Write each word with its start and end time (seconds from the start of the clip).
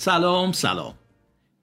سلام 0.00 0.52
سلام. 0.52 0.94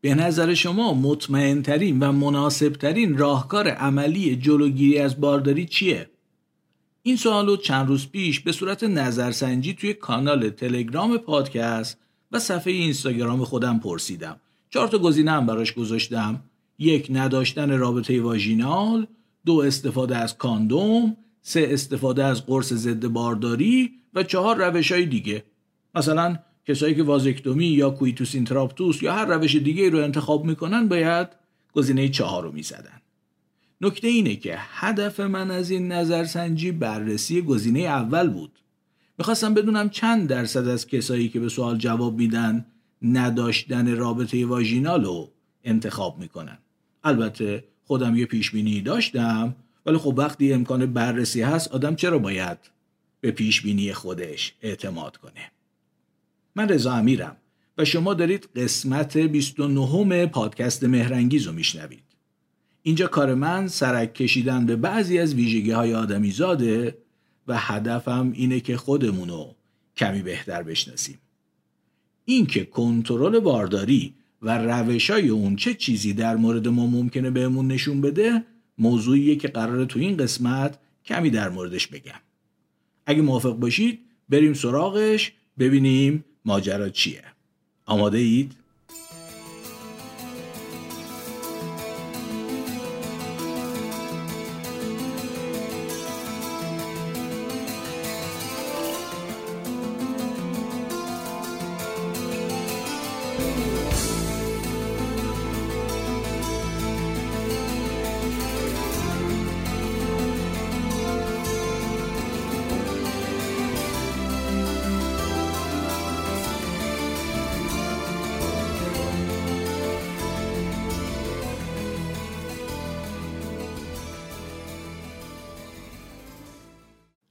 به 0.02 0.16
نظر 0.16 0.54
شما 0.54 0.94
مطمئنترین 0.94 2.00
و 2.00 2.12
مناسبترین 2.12 3.18
راهکار 3.18 3.68
عملی 3.68 4.36
جلوگیری 4.36 5.00
از 5.00 5.22
بارداری 5.22 5.66
چیه؟ 5.66 6.10
این 7.04 7.16
سوال 7.16 7.48
رو 7.48 7.58
چند 7.58 7.88
روز 7.88 8.08
پیش 8.08 8.40
به 8.40 8.52
صورت 8.52 8.84
نظرسنجی 8.84 9.74
توی 9.74 9.94
کانال 9.94 10.50
تلگرام 10.50 11.18
پادکست 11.18 11.98
و 12.32 12.40
صفحه 12.40 12.74
اینستاگرام 12.74 13.44
خودم 13.44 13.80
پرسیدم. 13.80 14.40
چهار 14.70 14.88
تا 14.88 14.98
گزینه 14.98 15.32
هم 15.32 15.46
براش 15.46 15.74
گذاشتم. 15.74 16.44
یک 16.80 17.08
نداشتن 17.14 17.78
رابطه 17.78 18.22
واژینال. 18.22 19.08
دو 19.46 19.58
استفاده 19.58 20.18
از 20.18 20.38
کاندوم. 20.38 21.18
سه 21.42 21.68
استفاده 21.70 22.24
از 22.24 22.46
قرص 22.46 22.74
ضد 22.74 23.08
بارداری. 23.08 23.92
و 24.14 24.24
چهار 24.24 24.56
روش 24.66 24.92
های 24.92 25.06
دیگه. 25.06 25.44
مثلا 25.96 26.38
کسایی 26.68 26.96
که 26.96 27.04
وازکتومی 27.04 27.66
یا 27.66 27.90
کویتوسین 27.90 28.46
تراپتوس 28.46 29.04
یا 29.04 29.14
هر 29.14 29.26
روش 29.26 29.56
دیگه 29.56 29.90
رو 29.90 30.00
انتخاب 30.00 30.46
می‌کنن 30.46 30.88
باید 30.88 31.28
گزینه 31.74 32.10
چهار 32.10 32.44
رو 32.44 32.52
می‌زدن. 32.52 33.02
نکته 33.82 34.08
اینه 34.08 34.36
که 34.36 34.56
هدف 34.58 35.20
من 35.20 35.52
از 35.52 35.70
این 35.70 35.92
نظرسنجی 35.92 36.72
بررسی 36.72 37.42
گزینه 37.42 37.80
اول 37.80 38.30
بود. 38.30 38.52
می‌خواستم 39.18 39.54
بدونم 39.54 39.90
چند 39.90 40.28
درصد 40.28 40.68
از 40.68 40.88
کسایی 40.88 41.30
که 41.30 41.40
به 41.40 41.50
سوال 41.50 41.78
جواب 41.78 42.18
میدن 42.18 42.66
نداشتن 43.02 43.96
رابطه 43.96 44.46
واژینال 44.46 45.04
رو 45.04 45.32
انتخاب 45.64 46.20
می‌کنن. 46.20 46.58
البته 47.04 47.64
خودم 47.84 48.16
یه 48.16 48.26
پیش 48.26 48.52
بینی 48.52 48.82
داشتم 48.82 49.56
ولی 49.86 49.98
خب 49.98 50.14
وقتی 50.18 50.54
امکان 50.54 50.86
بررسی 50.86 51.42
هست 51.42 51.72
آدم 51.72 51.96
چرا 51.96 52.20
باید 52.20 52.58
به 53.22 53.32
پیش 53.32 53.62
بینی 53.62 53.94
خودش 53.94 54.54
اعتماد 54.62 55.18
کنه؟ 55.18 55.52
من 56.56 56.70
رضا 56.70 56.94
امیرم 56.94 57.38
و 57.78 57.86
شما 57.86 58.14
دارید 58.14 58.50
قسمت 58.56 59.18
29 59.18 60.26
پادکست 60.26 60.84
مهرنگیز 60.84 61.44
رو 61.48 61.54
میشنوید. 61.54 62.04
اینجا 62.82 63.08
کار 63.08 63.34
من 63.34 63.68
سرک 63.68 64.14
کشیدن 64.14 64.66
به 64.66 64.76
بعضی 64.76 65.20
از 65.20 65.34
ویژگی 65.34 65.72
های 65.72 65.94
آدمی 65.94 66.32
زاده 66.32 66.98
و 67.48 67.58
هدفم 67.58 68.32
اینه 68.36 68.60
که 68.60 68.78
خودمونو 68.78 69.54
کمی 69.98 70.22
بهتر 70.22 70.64
بشناسیم. 70.64 71.18
اینکه 72.26 72.66
کنترل 72.66 73.40
بارداری 73.40 74.14
و 74.42 74.58
روشای 74.58 75.30
اون 75.30 75.56
چه 75.56 75.74
چیزی 75.74 76.14
در 76.14 76.36
مورد 76.36 76.68
ما 76.68 76.88
ممکنه 76.88 77.32
بهمون 77.32 77.68
نشون 77.68 78.02
بده 78.02 78.44
موضوعیه 78.78 79.36
که 79.36 79.48
قراره 79.48 79.86
تو 79.86 80.00
این 80.00 80.18
قسمت 80.18 80.80
کمی 81.06 81.30
در 81.30 81.50
موردش 81.50 81.88
بگم. 81.88 82.20
اگه 83.06 83.22
موافق 83.22 83.54
باشید 83.54 84.00
بریم 84.30 84.54
سراغش 84.54 85.34
ببینیم 85.60 86.26
ماجرا 86.46 86.90
چیه 86.90 87.24
آماده 87.86 88.18
اید؟ 88.18 88.56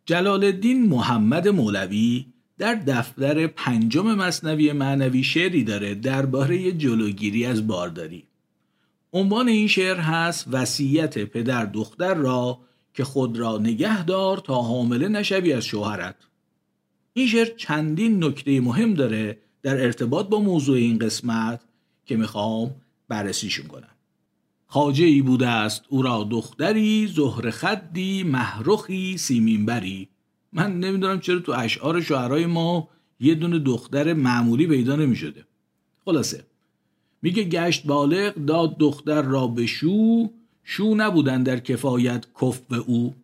جلال 0.06 0.44
الدین 0.44 0.88
محمد 0.88 1.48
مولوی 1.48 2.26
در 2.58 2.74
دفتر 2.74 3.46
پنجم 3.46 4.14
مصنوی 4.14 4.72
معنوی 4.72 5.24
شعری 5.24 5.64
داره 5.64 5.94
درباره 5.94 6.72
جلوگیری 6.72 7.46
از 7.46 7.66
بارداری. 7.66 8.24
عنوان 9.12 9.48
این 9.48 9.68
شعر 9.68 9.96
هست 9.96 10.46
وصیت 10.52 11.18
پدر 11.18 11.64
دختر 11.64 12.14
را 12.14 12.58
که 12.94 13.04
خود 13.04 13.38
را 13.38 13.58
نگه 13.58 14.04
دار 14.04 14.38
تا 14.38 14.62
حامله 14.62 15.08
نشوی 15.08 15.52
از 15.52 15.64
شوهرت. 15.64 16.16
این 17.12 17.26
شعر 17.26 17.56
چندین 17.56 18.24
نکته 18.24 18.60
مهم 18.60 18.94
داره 18.94 19.38
در 19.62 19.80
ارتباط 19.84 20.28
با 20.28 20.40
موضوع 20.40 20.76
این 20.76 20.98
قسمت 20.98 21.60
که 22.06 22.16
می‌خوام 22.16 22.74
بررسیشون 23.08 23.66
کنم. 23.66 23.93
خاجه 24.74 25.04
ای 25.04 25.22
بوده 25.22 25.48
است 25.48 25.84
او 25.88 26.02
را 26.02 26.28
دختری 26.30 27.06
زهر 27.06 27.50
خدی 27.50 28.22
محرخی 28.22 29.16
سیمینبری. 29.18 30.08
من 30.52 30.80
نمی‌دونم 30.80 31.20
چرا 31.20 31.38
تو 31.38 31.52
اشعار 31.52 32.00
شعرهای 32.00 32.46
ما 32.46 32.88
یه 33.20 33.34
دونه 33.34 33.58
دختر 33.58 34.12
معمولی 34.12 34.66
پیدا 34.66 34.96
نمی 34.96 35.16
شده 35.16 35.44
خلاصه 36.04 36.44
میگه 37.22 37.44
گشت 37.44 37.86
بالغ 37.86 38.34
داد 38.34 38.78
دختر 38.78 39.22
را 39.22 39.46
به 39.46 39.66
شو 39.66 40.30
شو 40.64 40.94
نبودن 40.96 41.42
در 41.42 41.58
کفایت 41.58 42.26
کف 42.40 42.58
به 42.58 42.76
او. 42.76 43.14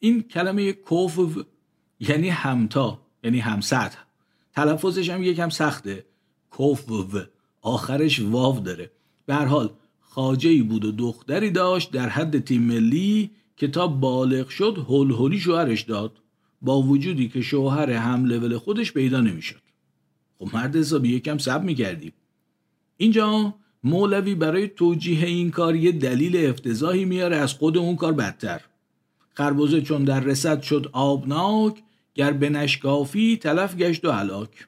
این 0.00 0.22
کلمه 0.22 0.72
کف 0.72 1.18
یعنی 2.00 2.28
همتا 2.28 2.98
یعنی 3.24 3.38
همسطح. 3.38 3.98
تلفظش 4.54 5.10
هم 5.10 5.22
یکم 5.22 5.48
سخته. 5.48 6.04
کف 6.58 6.84
آخرش 7.62 8.20
واو 8.20 8.60
داره. 8.60 8.90
به 9.26 9.34
هر 9.34 9.44
حال 9.44 9.70
خاجه 10.16 10.62
بود 10.62 10.84
و 10.84 10.92
دختری 10.92 11.50
داشت 11.50 11.90
در 11.90 12.08
حد 12.08 12.44
تیم 12.44 12.62
ملی 12.62 13.30
که 13.56 13.68
تا 13.68 13.86
بالغ 13.86 14.48
شد 14.48 14.86
هل 14.88 15.12
هلی 15.12 15.40
شوهرش 15.40 15.82
داد. 15.82 16.12
با 16.62 16.82
وجودی 16.82 17.28
که 17.28 17.40
شوهر 17.40 17.90
هم 17.90 18.24
لول 18.24 18.58
خودش 18.58 18.92
پیدا 18.92 19.20
نمی‌شد. 19.20 19.60
خب 20.38 20.48
مرد 20.54 20.76
حسابی 20.76 21.08
یکم 21.08 21.38
سب 21.38 21.62
می‌کردیم. 21.62 22.12
اینجا 22.96 23.54
مولوی 23.84 24.34
برای 24.34 24.68
توجیه 24.68 25.26
این 25.26 25.50
کار 25.50 25.76
یه 25.76 25.92
دلیل 25.92 26.46
افتضاحی 26.50 27.04
میاره 27.04 27.36
از 27.36 27.52
خود 27.52 27.78
اون 27.78 27.96
کار 27.96 28.12
بدتر. 28.12 28.60
خربزه 29.34 29.80
چون 29.80 30.04
در 30.04 30.20
رسد 30.20 30.62
شد 30.62 30.90
آبناک 30.92 31.82
گر 32.14 32.32
به 32.32 32.50
نشکافی 32.50 33.36
تلف 33.36 33.76
گشت 33.76 34.04
و 34.04 34.10
هلاک. 34.10 34.66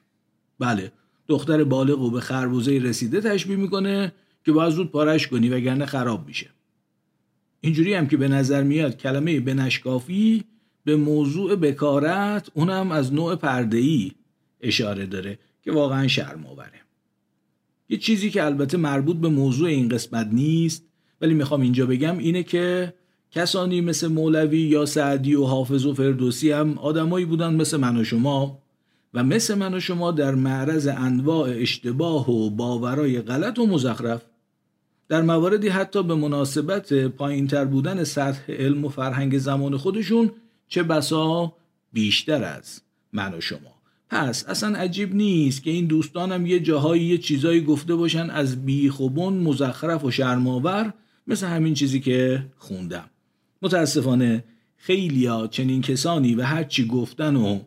بله 0.59 0.91
دختر 1.27 1.63
بالغ 1.63 2.01
و 2.01 2.11
به 2.11 2.19
خربزه 2.19 2.71
رسیده 2.71 3.21
تشبیه 3.21 3.55
می‌کنه 3.55 4.11
که 4.49 4.53
باید 4.53 4.73
زود 4.73 4.91
پارش 4.91 5.27
کنی 5.27 5.49
وگرنه 5.49 5.85
خراب 5.85 6.27
میشه. 6.27 6.49
اینجوری 7.61 7.93
هم 7.93 8.07
که 8.07 8.17
به 8.17 8.27
نظر 8.27 8.63
میاد 8.63 8.97
کلمه 8.97 9.39
بنشکافی 9.39 10.43
به 10.85 10.95
موضوع 10.95 11.55
بکارت 11.55 12.49
اونم 12.53 12.91
از 12.91 13.13
نوع 13.13 13.35
پردهی 13.35 14.11
اشاره 14.61 15.05
داره 15.05 15.39
که 15.61 15.71
واقعا 15.71 16.07
شرم 16.07 16.45
آوره 16.45 16.81
یه 17.89 17.97
چیزی 17.97 18.29
که 18.29 18.45
البته 18.45 18.77
مربوط 18.77 19.17
به 19.17 19.29
موضوع 19.29 19.69
این 19.69 19.89
قسمت 19.89 20.27
نیست 20.31 20.85
ولی 21.21 21.33
می‌خوام 21.33 21.61
اینجا 21.61 21.85
بگم 21.85 22.17
اینه 22.17 22.43
که 22.43 22.93
کسانی 23.31 23.81
مثل 23.81 24.07
مولوی 24.07 24.59
یا 24.59 24.85
سعدی 24.85 25.35
و 25.35 25.45
حافظ 25.45 25.85
و 25.85 25.93
فردوسی 25.93 26.51
هم 26.51 26.77
آدمایی 26.77 27.25
بودن 27.25 27.55
مثل 27.55 27.77
من 27.77 27.97
و 27.97 28.03
شما 28.03 28.61
و 29.13 29.23
مثل 29.23 29.55
من 29.55 29.73
و 29.73 29.79
شما 29.79 30.11
در 30.11 30.35
معرض 30.35 30.87
انواع 30.87 31.49
اشتباه 31.49 32.31
و 32.31 32.49
باورای 32.49 33.21
غلط 33.21 33.59
و 33.59 33.67
مزخرف 33.67 34.21
در 35.09 35.21
مواردی 35.21 35.67
حتی 35.67 36.03
به 36.03 36.15
مناسبت 36.15 36.93
پایینتر 36.93 37.65
بودن 37.65 38.03
سطح 38.03 38.51
علم 38.51 38.85
و 38.85 38.89
فرهنگ 38.89 39.37
زمان 39.37 39.77
خودشون 39.77 40.31
چه 40.67 40.83
بسا 40.83 41.53
بیشتر 41.93 42.43
از 42.43 42.81
من 43.13 43.33
و 43.33 43.41
شما. 43.41 43.79
پس 44.09 44.45
اصلا 44.47 44.77
عجیب 44.77 45.15
نیست 45.15 45.63
که 45.63 45.71
این 45.71 45.85
دوستانم 45.85 46.45
یه 46.45 46.59
جاهایی 46.59 47.03
یه 47.03 47.17
چیزایی 47.17 47.61
گفته 47.61 47.95
باشن 47.95 48.29
از 48.29 48.65
بیخوبون 48.65 49.33
مزخرف 49.33 50.03
و 50.03 50.11
شرماور 50.11 50.93
مثل 51.27 51.47
همین 51.47 51.73
چیزی 51.73 51.99
که 51.99 52.45
خوندم. 52.57 53.09
متاسفانه 53.61 54.43
خیلیا 54.77 55.47
چنین 55.47 55.81
کسانی 55.81 56.35
و 56.35 56.43
هرچی 56.43 56.87
گفتن 56.87 57.35
و 57.35 57.59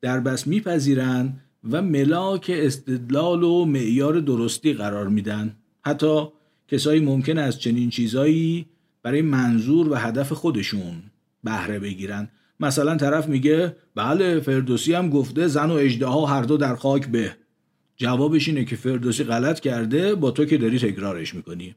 در 0.00 0.20
بس 0.20 0.46
میپذیرن 0.46 1.40
و 1.70 1.82
ملاک 1.82 2.50
استدلال 2.54 3.42
و 3.42 3.64
معیار 3.64 4.20
درستی 4.20 4.72
قرار 4.72 5.08
میدن. 5.08 5.56
حتی 5.84 6.28
کسایی 6.68 7.00
ممکن 7.00 7.38
از 7.38 7.60
چنین 7.60 7.90
چیزایی 7.90 8.66
برای 9.02 9.22
منظور 9.22 9.88
و 9.88 9.94
هدف 9.94 10.32
خودشون 10.32 11.02
بهره 11.44 11.78
بگیرن. 11.78 12.28
مثلا 12.60 12.96
طرف 12.96 13.28
میگه 13.28 13.76
بله 13.94 14.40
فردوسی 14.40 14.94
هم 14.94 15.10
گفته 15.10 15.46
زن 15.46 15.70
و 15.70 15.74
اجده 15.74 16.08
هر 16.08 16.42
دو 16.42 16.56
در 16.56 16.76
خاک 16.76 17.06
به. 17.06 17.36
جوابش 17.96 18.48
اینه 18.48 18.64
که 18.64 18.76
فردوسی 18.76 19.24
غلط 19.24 19.60
کرده 19.60 20.14
با 20.14 20.30
تو 20.30 20.44
که 20.44 20.58
داری 20.58 20.78
تکرارش 20.78 21.34
می‌کنی. 21.34 21.74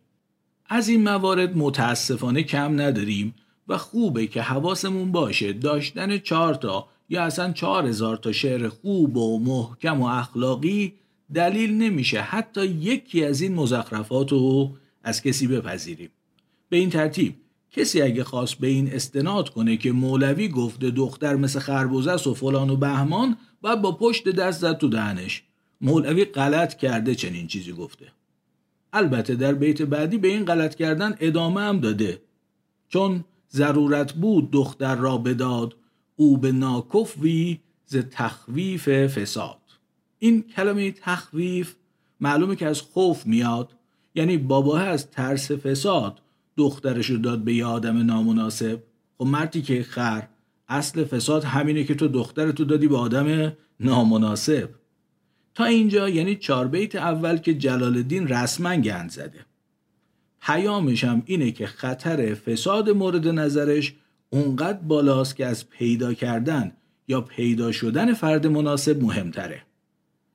از 0.70 0.90
این 0.90 1.04
موارد 1.04 1.58
متاسفانه 1.58 2.44
کم 2.44 2.82
نداریم 2.82 3.34
و 3.68 3.78
خوبه 3.78 4.28
که 4.28 4.42
حواسمون 4.42 5.12
باشه 5.12 5.54
داشتن 5.54 6.18
چهار 6.18 6.54
تا 6.54 6.88
یا 7.10 7.24
اصلا 7.24 7.52
چهار 7.52 7.86
هزار 7.86 8.18
تا 8.18 8.32
شعر 8.32 8.70
خوب 8.70 9.18
و 9.18 9.40
محکم 9.40 10.02
و 10.02 10.06
اخلاقی 10.06 10.94
دلیل 11.34 11.74
نمیشه. 11.74 12.22
حتی 12.22 12.66
یکی 12.66 13.26
از 13.26 13.42
این 13.42 13.56
مزخرفات 13.56 14.32
رو 14.32 14.72
از 15.04 15.22
کسی 15.22 15.48
بپذیریم. 15.48 16.10
به 16.70 16.78
این 16.78 16.90
ترتیب 16.90 17.36
کسی 17.72 18.02
اگه 18.02 18.24
خواست 18.24 18.56
به 18.56 18.68
این 18.68 18.94
استناد 18.94 19.50
کنه 19.50 19.78
که 19.78 19.92
مولوی 19.92 20.48
گفته 20.48 20.92
دختر 20.92 21.36
مثل 21.36 21.60
خربوزه 21.60 22.30
و 22.30 22.34
فلان 22.34 22.70
و 22.70 22.76
بهمان 22.76 23.38
باید 23.62 23.82
با 23.82 23.92
پشت 23.92 24.30
دست 24.30 24.60
زد 24.60 24.78
تو 24.78 24.90
دهنش. 24.90 25.44
مولوی 25.82 26.26
غلط 26.26 26.78
کرده 26.78 27.16
چنین 27.16 27.48
چیزی 27.48 27.72
گفته. 27.72 28.08
البته 28.94 29.36
در 29.36 29.54
بیت 29.54 29.82
بعدی 29.82 30.18
به 30.18 30.28
این 30.28 30.46
غلط 30.46 30.76
کردن 30.76 31.16
ادامه 31.20 31.62
هم 31.62 31.80
داده. 31.80 32.22
چون 32.90 33.24
ضرورت 33.52 34.14
بود 34.14 34.52
دختر 34.52 34.96
را 34.96 35.18
بداد 35.18 35.76
او 36.16 36.38
به 36.38 36.52
ناکفوی 36.52 37.60
ز 37.86 37.98
تخویف 37.98 38.90
فساد. 38.90 39.58
این 40.20 40.42
کلمه 40.42 40.92
تخویف 40.92 41.76
معلومه 42.20 42.56
که 42.56 42.68
از 42.68 42.82
خوف 42.82 43.26
میاد. 43.26 43.70
یعنی 44.16 44.38
باباه 44.38 44.84
از 44.84 45.12
ترس 45.12 45.52
فساد 45.52 46.22
دخترش 46.58 47.06
رو 47.06 47.18
داد 47.18 47.40
به 47.40 47.54
یه 47.54 47.66
آدم 47.66 47.98
نامناسب. 47.98 48.84
خب 49.18 49.26
مردی 49.26 49.62
که 49.62 49.84
خر 49.84 50.28
اصل 50.68 51.04
فساد 51.04 51.44
همینه 51.44 51.84
که 51.84 51.96
تو 51.96 52.08
دختر 52.08 52.52
تو 52.52 52.66
دادی 52.66 52.88
به 52.88 52.98
آدم 52.98 53.54
نامناسب. 53.80 54.70
تا 55.56 55.66
اینجا 55.66 56.10
یعنی 56.10 56.36
چار 56.36 56.68
بیت 56.68 56.96
اول 56.96 57.38
که 57.38 57.54
جلال 57.54 57.96
الدین 57.96 58.28
رسما 58.28 58.76
گند 58.76 59.10
زده. 59.10 59.46
پیامش 60.42 61.04
هم 61.04 61.24
اینه 61.26 61.52
که 61.52 61.66
خطر 61.66 62.34
فساد 62.34 62.90
مورد 62.90 63.28
نظرش 63.28 63.94
اونقدر 64.30 64.80
بالاست 64.80 65.36
که 65.36 65.46
از 65.46 65.70
پیدا 65.70 66.14
کردن 66.14 66.72
یا 67.08 67.22
پیدا 67.22 67.72
شدن 67.72 68.14
فرد 68.14 68.48
مناسب 68.48 69.04
مهمتره. 69.04 69.62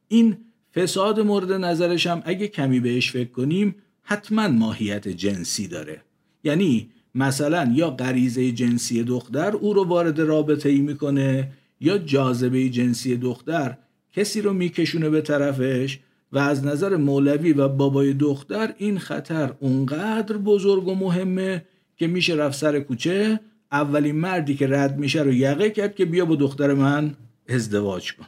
این 0.08 0.36
فساد 0.76 1.20
مورد 1.20 1.52
نظرش 1.52 2.06
هم 2.06 2.22
اگه 2.24 2.48
کمی 2.48 2.80
بهش 2.80 3.10
فکر 3.10 3.30
کنیم 3.30 3.74
حتما 4.02 4.48
ماهیت 4.48 5.08
جنسی 5.08 5.68
داره. 5.68 6.02
یعنی 6.44 6.90
مثلا 7.14 7.72
یا 7.74 7.90
غریزه 7.90 8.52
جنسی 8.52 9.02
دختر 9.02 9.56
او 9.56 9.74
رو 9.74 9.84
وارد 9.84 10.20
رابطه 10.20 10.68
ای 10.68 10.80
می‌کنه 10.80 11.52
یا 11.80 11.98
جاذبه 11.98 12.68
جنسی 12.68 13.16
دختر 13.16 13.76
کسی 14.12 14.40
رو 14.40 14.52
میکشونه 14.52 15.10
به 15.10 15.20
طرفش 15.20 15.98
و 16.32 16.38
از 16.38 16.64
نظر 16.64 16.96
مولوی 16.96 17.52
و 17.52 17.68
بابای 17.68 18.12
دختر 18.12 18.74
این 18.78 18.98
خطر 18.98 19.52
اونقدر 19.60 20.36
بزرگ 20.36 20.88
و 20.88 20.94
مهمه 20.94 21.64
که 21.96 22.06
میشه 22.06 22.34
رفت 22.34 22.58
سر 22.58 22.80
کوچه 22.80 23.40
اولین 23.72 24.16
مردی 24.16 24.54
که 24.54 24.66
رد 24.66 24.98
میشه 24.98 25.22
رو 25.22 25.32
یقه 25.32 25.70
کرد 25.70 25.94
که 25.94 26.04
بیا 26.04 26.24
با 26.24 26.36
دختر 26.36 26.74
من 26.74 27.14
ازدواج 27.48 28.12
کن. 28.12 28.26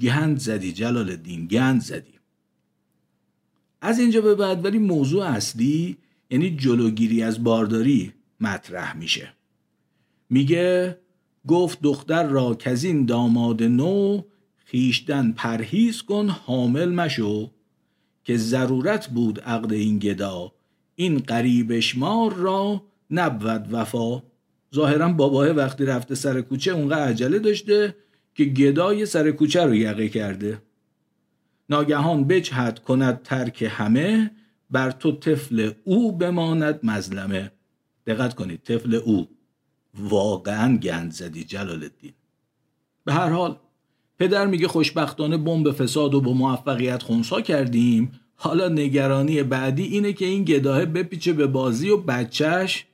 گند 0.00 0.38
زدی 0.38 0.72
جلال 0.72 1.10
الدین 1.10 1.46
گند 1.46 1.80
زدی. 1.80 2.18
از 3.80 3.98
اینجا 3.98 4.20
به 4.20 4.34
بعد 4.34 4.64
ولی 4.64 4.78
موضوع 4.78 5.24
اصلی 5.24 5.96
یعنی 6.30 6.56
جلوگیری 6.56 7.22
از 7.22 7.44
بارداری 7.44 8.12
مطرح 8.40 8.96
میشه. 8.96 9.32
میگه 10.30 10.98
گفت 11.46 11.78
دختر 11.82 12.26
را 12.26 12.54
کزین 12.54 13.06
داماد 13.06 13.62
نو 13.62 14.22
خیشتن 14.56 15.32
پرهیز 15.32 16.02
کن 16.02 16.28
حامل 16.28 16.88
مشو 16.88 17.50
که 18.24 18.36
ضرورت 18.36 19.08
بود 19.08 19.40
عقد 19.40 19.72
این 19.72 19.98
گدا. 19.98 20.52
این 20.94 21.18
قریب 21.18 21.80
شمار 21.80 22.34
را 22.34 22.82
نبود 23.10 23.68
وفا. 23.72 24.22
ظاهرا 24.74 25.08
باباه 25.08 25.48
وقتی 25.48 25.84
رفته 25.84 26.14
سر 26.14 26.40
کوچه 26.40 26.70
اونقدر 26.70 27.08
عجله 27.08 27.38
داشته 27.38 27.94
که 28.38 28.44
گدای 28.44 29.06
سر 29.06 29.30
کوچه 29.30 29.64
رو 29.64 29.74
یقه 29.74 30.08
کرده. 30.08 30.62
ناگهان 31.70 32.24
بجهد 32.24 32.78
کند 32.78 33.22
ترک 33.22 33.62
همه 33.70 34.30
بر 34.70 34.90
تو 34.90 35.12
طفل 35.12 35.72
او 35.84 36.12
بماند 36.12 36.80
مظلمه. 36.82 37.52
دقت 38.06 38.34
کنید 38.34 38.62
طفل 38.62 38.94
او. 38.94 39.28
واقعا 39.94 40.76
گند 40.76 41.12
زدی 41.12 41.44
جلال 41.44 41.82
الدین 41.82 42.12
به 43.04 43.12
هر 43.12 43.28
حال 43.28 43.56
پدر 44.18 44.46
میگه 44.46 44.68
خوشبختانه 44.68 45.36
بمب 45.36 45.70
فساد 45.70 46.14
و 46.14 46.20
با 46.20 46.32
موفقیت 46.32 47.02
خونسا 47.02 47.40
کردیم. 47.40 48.20
حالا 48.34 48.68
نگرانی 48.68 49.42
بعدی 49.42 49.82
اینه 49.82 50.12
که 50.12 50.24
این 50.24 50.44
گداه 50.44 50.84
بپیچه 50.84 51.32
به 51.32 51.46
بازی 51.46 51.90
و 51.90 51.96
بچهش 51.96 52.86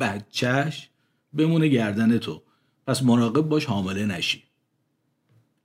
بچهش 0.00 0.88
بمونه 1.34 1.68
گردن 1.68 2.18
تو. 2.18 2.42
پس 2.86 3.02
مراقب 3.02 3.48
باش 3.48 3.64
حامله 3.64 4.06
نشی. 4.06 4.47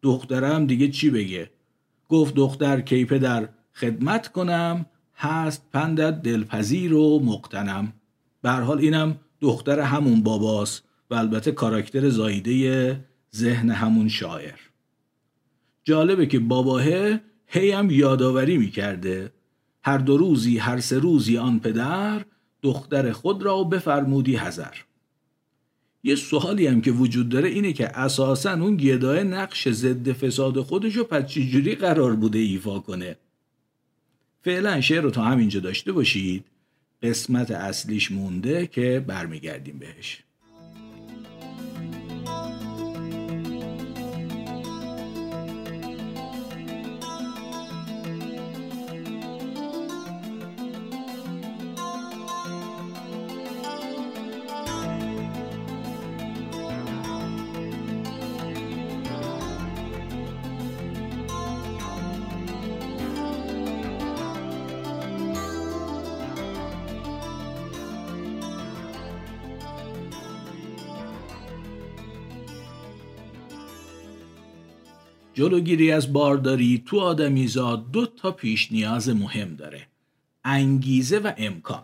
دخترم 0.04 0.66
دیگه 0.68 0.88
چی 0.88 1.10
بگه؟ 1.10 1.50
گفت 2.10 2.36
دختر 2.36 2.82
کی 2.82 3.06
پدر؟ 3.06 3.50
خدمت 3.74 4.28
کنم 4.28 4.86
هست 5.16 5.66
پندت 5.74 6.22
دلپذیر 6.22 6.94
و 6.94 7.20
مقتنم. 7.20 7.94
به 8.42 8.52
حال 8.52 8.80
اینم 8.80 9.20
دختر 9.42 9.80
همون 9.80 10.24
باباست 10.24 10.84
و 11.10 11.16
البته 11.16 11.52
کاراکتر 11.52 12.10
زایده 12.10 13.00
ذهن 13.36 13.70
همون 13.70 14.10
شاعر. 14.10 14.60
جالبه 15.84 16.26
که 16.26 16.40
باباه 16.40 16.84
هی 17.48 17.72
هم 17.72 17.92
یادآوری 17.92 18.58
می‌کرده. 18.58 19.32
هر 19.84 19.98
دو 19.98 20.18
روزی 20.18 20.58
هر 20.58 20.80
سه 20.80 21.00
روزی 21.00 21.38
آن 21.38 21.60
پدر 21.60 22.26
دختر 22.62 23.12
خود 23.12 23.44
را 23.44 23.64
بفرمودی 23.64 24.36
هزر 24.36 24.76
یه 26.04 26.16
سوالی 26.16 26.68
هم 26.68 26.82
که 26.82 26.92
وجود 26.92 27.30
داره 27.30 27.50
اینه 27.50 27.74
که 27.74 27.98
اساسا 27.98 28.54
اون 28.54 28.78
گدای 28.78 29.24
نقش 29.24 29.70
ضد 29.70 30.12
فساد 30.12 30.62
خودش 30.62 30.96
رو 30.96 31.04
پس 31.04 31.26
چجوری 31.26 31.76
قرار 31.76 32.16
بوده 32.16 32.40
ایفا 32.40 32.80
کنه؟ 32.80 33.16
فعلا 34.42 34.82
شعر 34.82 35.02
رو 35.02 35.12
تا 35.12 35.24
همینجا 35.24 35.60
داشته 35.60 35.92
باشید. 35.92 36.46
قسمت 37.04 37.52
اصلیش 37.52 38.12
مونده 38.12 38.68
که 38.68 39.04
برمیگردیم 39.08 39.80
بهش. 39.80 40.24
جلوگیری 75.44 75.92
از 75.92 76.14
بارداری 76.14 76.84
تو 76.86 77.00
آدمیزاد 77.00 77.92
دو 77.92 78.06
تا 78.06 78.32
پیش 78.32 78.72
نیاز 78.72 79.10
مهم 79.10 79.56
داره. 79.56 79.88
انگیزه 80.44 81.20
و 81.20 81.32
امکان. 81.38 81.84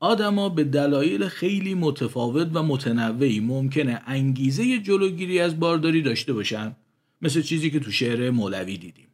آدما 0.00 0.48
به 0.48 0.64
دلایل 0.64 1.28
خیلی 1.28 1.74
متفاوت 1.74 2.48
و 2.54 2.62
متنوعی 2.62 3.40
ممکنه 3.40 4.02
انگیزه 4.06 4.78
جلوگیری 4.78 5.40
از 5.40 5.60
بارداری 5.60 6.02
داشته 6.02 6.32
باشن. 6.32 6.76
مثل 7.22 7.42
چیزی 7.42 7.70
که 7.70 7.80
تو 7.80 7.90
شعر 7.90 8.30
مولوی 8.30 8.76
دیدیم. 8.76 9.08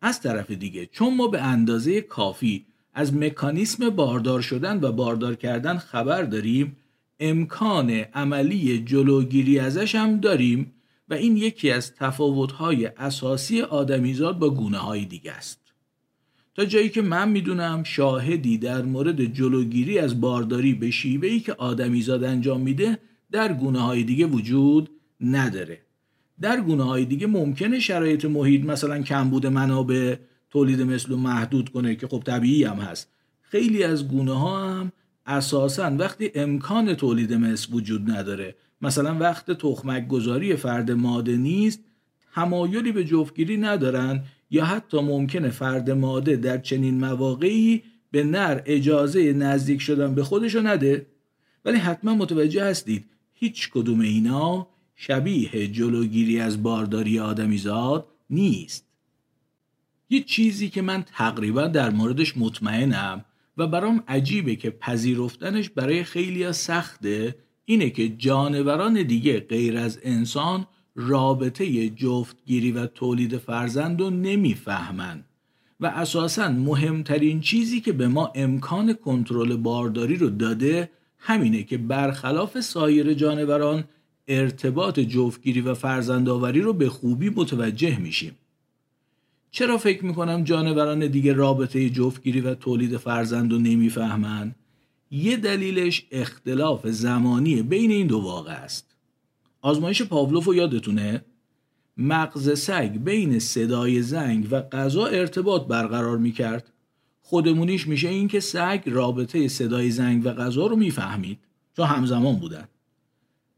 از 0.00 0.20
طرف 0.20 0.50
دیگه 0.50 0.86
چون 0.86 1.16
ما 1.16 1.26
به 1.26 1.42
اندازه 1.42 2.00
کافی 2.00 2.64
از 2.94 3.14
مکانیسم 3.14 3.90
باردار 3.90 4.40
شدن 4.40 4.80
و 4.82 4.92
باردار 4.92 5.34
کردن 5.34 5.78
خبر 5.78 6.22
داریم 6.22 6.76
امکان 7.20 7.90
عملی 7.90 8.78
جلوگیری 8.78 9.58
ازش 9.58 9.94
هم 9.94 10.20
داریم. 10.20 10.72
و 11.10 11.14
این 11.14 11.36
یکی 11.36 11.70
از 11.70 11.94
تفاوت‌های 11.94 12.86
اساسی 12.86 13.62
آدمیزاد 13.62 14.38
با 14.38 14.50
گونه 14.50 14.78
های 14.78 15.04
دیگه 15.04 15.32
است. 15.32 15.60
تا 16.54 16.64
جایی 16.64 16.88
که 16.88 17.02
من 17.02 17.28
می‌دونم 17.28 17.82
شاهدی 17.82 18.58
در 18.58 18.82
مورد 18.82 19.24
جلوگیری 19.24 19.98
از 19.98 20.20
بارداری 20.20 20.74
به 20.74 20.90
شیوهی 20.90 21.40
که 21.40 21.52
آدمیزاد 21.52 22.24
انجام 22.24 22.60
میده 22.60 22.98
در 23.30 23.52
گونه 23.52 23.80
های 23.80 24.02
دیگه 24.02 24.26
وجود 24.26 24.90
نداره. 25.20 25.80
در 26.40 26.60
گونه 26.60 26.82
های 26.82 27.04
دیگه 27.04 27.26
ممکنه 27.26 27.80
شرایط 27.80 28.24
محیط 28.24 28.64
مثلا 28.64 29.02
کمبود 29.02 29.46
منابع 29.46 30.16
تولید 30.50 30.82
مثل 30.82 31.14
محدود 31.14 31.68
کنه 31.68 31.96
که 31.96 32.06
خب 32.06 32.22
طبیعی 32.26 32.64
هم 32.64 32.76
هست. 32.76 33.12
خیلی 33.42 33.82
از 33.82 34.08
گونه 34.08 34.32
ها 34.32 34.68
هم 34.68 34.92
اساسا 35.26 35.96
وقتی 35.98 36.30
امکان 36.34 36.94
تولید 36.94 37.32
مثل 37.32 37.74
وجود 37.74 38.10
نداره 38.10 38.54
مثلا 38.80 39.18
وقت 39.18 39.50
تخمک 39.50 40.08
گذاری 40.08 40.56
فرد 40.56 40.90
ماده 40.90 41.36
نیست 41.36 41.80
تمایلی 42.34 42.92
به 42.92 43.04
جفتگیری 43.04 43.56
ندارن 43.56 44.24
یا 44.50 44.64
حتی 44.64 45.00
ممکنه 45.00 45.50
فرد 45.50 45.90
ماده 45.90 46.36
در 46.36 46.58
چنین 46.58 47.00
مواقعی 47.00 47.82
به 48.10 48.24
نر 48.24 48.62
اجازه 48.66 49.32
نزدیک 49.32 49.80
شدن 49.80 50.14
به 50.14 50.24
خودشو 50.24 50.60
نده. 50.60 51.06
ولی 51.64 51.76
حتما 51.76 52.14
متوجه 52.14 52.64
هستید 52.64 53.04
هیچ 53.32 53.70
کدوم 53.70 54.00
اینا 54.00 54.68
شبیه 54.96 55.68
جلوگیری 55.68 56.40
از 56.40 56.62
بارداری 56.62 57.18
آدمیزاد 57.18 58.08
نیست. 58.30 58.84
یه 60.10 60.22
چیزی 60.22 60.68
که 60.68 60.82
من 60.82 61.02
تقریبا 61.02 61.66
در 61.66 61.90
موردش 61.90 62.36
مطمئنم 62.36 63.24
و 63.56 63.66
برام 63.66 64.04
عجیبه 64.08 64.56
که 64.56 64.70
پذیرفتنش 64.70 65.70
برای 65.70 66.04
خیلی 66.04 66.52
سخته 66.52 67.34
اینه 67.70 67.90
که 67.90 68.08
جانوران 68.08 69.02
دیگه 69.02 69.40
غیر 69.40 69.78
از 69.78 69.98
انسان 70.02 70.66
رابطه 70.96 71.88
جفتگیری 71.88 72.72
و 72.72 72.86
تولید 72.86 73.38
فرزند 73.38 74.00
رو 74.00 74.10
نمی‌فهمن 74.10 75.24
و 75.80 75.86
اساسا 75.86 76.48
مهمترین 76.48 77.40
چیزی 77.40 77.80
که 77.80 77.92
به 77.92 78.08
ما 78.08 78.32
امکان 78.34 78.92
کنترل 78.92 79.56
بارداری 79.56 80.16
رو 80.16 80.30
داده 80.30 80.90
همینه 81.18 81.62
که 81.62 81.78
برخلاف 81.78 82.60
سایر 82.60 83.14
جانوران 83.14 83.84
ارتباط 84.28 85.00
جفتگیری 85.00 85.60
و 85.60 85.74
فرزندآوری 85.74 86.60
رو 86.60 86.72
به 86.72 86.88
خوبی 86.88 87.30
متوجه 87.30 87.98
میشیم 87.98 88.32
چرا 89.50 89.78
فکر 89.78 90.04
می‌کنم 90.04 90.44
جانوران 90.44 91.06
دیگه 91.06 91.32
رابطه 91.32 91.90
جفتگیری 91.90 92.40
و 92.40 92.54
تولید 92.54 92.96
فرزند 92.96 93.52
رو 93.52 93.58
نمی‌فهمن؟ 93.58 94.54
یه 95.10 95.36
دلیلش 95.36 96.06
اختلاف 96.10 96.86
زمانی 96.86 97.62
بین 97.62 97.90
این 97.90 98.06
دو 98.06 98.18
واقع 98.18 98.52
است. 98.52 98.94
آزمایش 99.60 100.02
پاولوف 100.02 100.44
رو 100.44 100.54
یادتونه؟ 100.54 101.24
مغز 101.96 102.58
سگ 102.58 102.90
بین 102.96 103.38
صدای 103.38 104.02
زنگ 104.02 104.48
و 104.50 104.60
غذا 104.60 105.06
ارتباط 105.06 105.66
برقرار 105.66 106.18
می‌کرد. 106.18 106.72
خودمونیش 107.20 107.88
میشه 107.88 108.08
این 108.08 108.28
که 108.28 108.40
سگ 108.40 108.82
رابطه 108.86 109.48
صدای 109.48 109.90
زنگ 109.90 110.26
و 110.26 110.30
غذا 110.30 110.66
رو 110.66 110.76
می‌فهمید 110.76 111.38
چون 111.76 111.86
همزمان 111.86 112.36
بودن. 112.36 112.68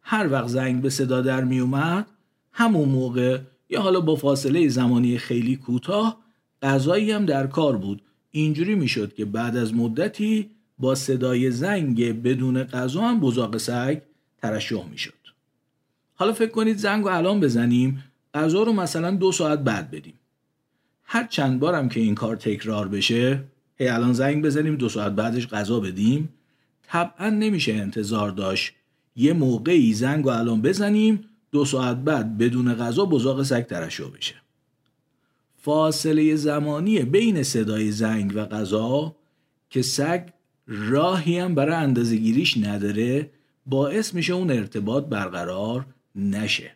هر 0.02 0.32
وقت 0.32 0.48
زنگ 0.48 0.82
به 0.82 0.90
صدا 0.90 1.20
در 1.20 1.44
میومد 1.44 2.06
همون 2.52 2.88
موقع 2.88 3.38
یا 3.70 3.82
حالا 3.82 4.00
با 4.00 4.16
فاصله 4.16 4.68
زمانی 4.68 5.18
خیلی 5.18 5.56
کوتاه 5.56 6.20
غذایی 6.62 7.10
هم 7.10 7.26
در 7.26 7.46
کار 7.46 7.76
بود 7.76 8.02
اینجوری 8.30 8.74
می‌شد 8.74 9.14
که 9.14 9.24
بعد 9.24 9.56
از 9.56 9.74
مدتی 9.74 10.50
با 10.80 10.94
صدای 10.94 11.50
زنگ 11.50 12.22
بدون 12.22 12.64
غذا 12.64 13.00
هم 13.00 13.20
بزاق 13.20 13.56
سگ 13.56 14.00
ترشح 14.38 14.88
می‌شد. 14.90 15.12
حالا 16.14 16.32
فکر 16.32 16.50
کنید 16.50 16.76
زنگ 16.76 17.04
رو 17.04 17.10
الان 17.10 17.40
بزنیم 17.40 18.04
غذا 18.34 18.62
رو 18.62 18.72
مثلا 18.72 19.10
دو 19.10 19.32
ساعت 19.32 19.58
بعد 19.58 19.90
بدیم. 19.90 20.14
هر 21.04 21.26
چند 21.26 21.60
بارم 21.60 21.88
که 21.88 22.00
این 22.00 22.14
کار 22.14 22.36
تکرار 22.36 22.88
بشه 22.88 23.44
هی 23.76 23.88
الان 23.88 24.12
زنگ 24.12 24.44
بزنیم 24.44 24.76
دو 24.76 24.88
ساعت 24.88 25.12
بعدش 25.12 25.48
غذا 25.48 25.80
بدیم. 25.80 26.28
طبعا 26.82 27.30
نمیشه 27.30 27.72
انتظار 27.72 28.30
داشت 28.30 28.72
یه 29.16 29.32
موقعی 29.32 29.94
زنگ 29.94 30.24
رو 30.24 30.30
الان 30.30 30.62
بزنیم 30.62 31.24
دو 31.52 31.64
ساعت 31.64 31.96
بعد 31.96 32.38
بدون 32.38 32.74
غذا 32.74 33.04
بزاق 33.04 33.42
سگ 33.42 33.66
ترشح 33.66 34.08
بشه. 34.08 34.34
فاصله 35.62 36.36
زمانی 36.36 36.98
بین 36.98 37.42
صدای 37.42 37.90
زنگ 37.90 38.32
و 38.34 38.44
غذا 38.44 39.16
که 39.70 39.82
سگ 39.82 40.28
راهی 40.72 41.38
هم 41.38 41.54
برای 41.54 41.74
اندازه 41.74 42.16
گیریش 42.16 42.58
نداره 42.58 43.30
باعث 43.66 44.14
میشه 44.14 44.32
اون 44.32 44.50
ارتباط 44.50 45.04
برقرار 45.04 45.86
نشه. 46.14 46.70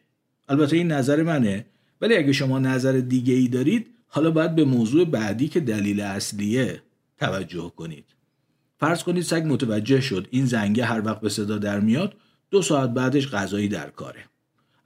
البته 0.49 0.77
این 0.77 0.93
نظر 0.93 1.23
منه 1.23 1.67
ولی 2.01 2.17
اگه 2.17 2.33
شما 2.33 2.59
نظر 2.59 2.93
دیگه 2.93 3.35
ای 3.35 3.49
دارید 3.49 3.87
حالا 4.07 4.31
باید 4.31 4.55
به 4.55 4.65
موضوع 4.65 5.05
بعدی 5.05 5.49
که 5.49 5.61
دلیل 5.61 6.01
اصلیه 6.01 6.83
توجه 7.19 7.73
کنید. 7.77 8.05
فرض 8.79 9.03
کنید 9.03 9.23
سگ 9.23 9.43
متوجه 9.47 10.01
شد 10.01 10.29
این 10.31 10.47
زنگه 10.47 10.85
هر 10.85 11.07
وقت 11.07 11.21
به 11.21 11.29
صدا 11.29 11.59
در 11.59 11.81
میاد 11.81 12.15
دو 12.51 12.63
ساعت 12.63 12.91
بعدش 12.91 13.29
غذایی 13.29 13.69
در 13.69 13.91
کاره. 13.91 14.25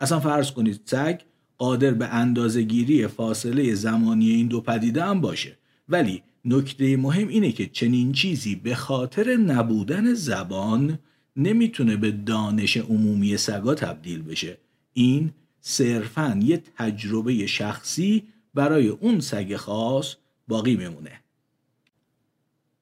اصلا 0.00 0.20
فرض 0.20 0.50
کنید 0.50 0.80
سگ 0.84 1.20
قادر 1.58 1.90
به 1.90 2.06
اندازه 2.06 2.62
گیری 2.62 3.06
فاصله 3.06 3.74
زمانی 3.74 4.30
این 4.30 4.46
دو 4.46 4.60
پدیده 4.60 5.04
هم 5.04 5.20
باشه 5.20 5.58
ولی 5.88 6.22
نکته 6.44 6.96
مهم 6.96 7.28
اینه 7.28 7.52
که 7.52 7.66
چنین 7.66 8.12
چیزی 8.12 8.54
به 8.54 8.74
خاطر 8.74 9.36
نبودن 9.36 10.14
زبان 10.14 10.98
نمی‌تونه 11.36 11.96
به 11.96 12.10
دانش 12.10 12.76
عمومی 12.76 13.36
سگا 13.36 13.74
تبدیل 13.74 14.22
بشه. 14.22 14.58
این 14.92 15.32
صرفا 15.60 16.40
یه 16.42 16.62
تجربه 16.76 17.46
شخصی 17.46 18.22
برای 18.54 18.88
اون 18.88 19.20
سگ 19.20 19.56
خاص 19.56 20.14
باقی 20.48 20.76
میمونه. 20.76 21.20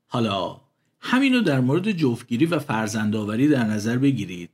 حالا 0.07 0.61
همینو 1.01 1.41
در 1.41 1.61
مورد 1.61 1.93
جفتگیری 1.93 2.47
و 2.47 2.59
فرزندآوری 2.59 3.49
در 3.49 3.65
نظر 3.65 3.99
بگیرید. 3.99 4.51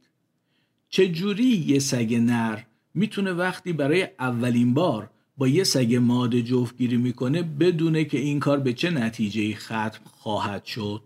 چجوری 0.88 1.44
یه 1.44 1.78
سگ 1.78 2.14
نر 2.14 2.62
می‌تونه 2.94 3.32
وقتی 3.32 3.73
برای 3.73 4.09
اولین 4.18 4.75
بار 4.75 5.11
با 5.37 5.49
یه 5.49 5.65
سگ 5.65 5.95
ماده 5.95 6.43
جفتگیری 6.43 6.97
می‌کنه 6.97 7.43
بدونه 7.43 8.05
که 8.05 8.19
این 8.19 8.41
کار 8.41 8.61
به 8.61 8.73
چه 8.73 8.91
نتیجه 8.91 9.55
ختم 9.55 10.01
خواهد 10.05 10.65
شد. 10.65 11.03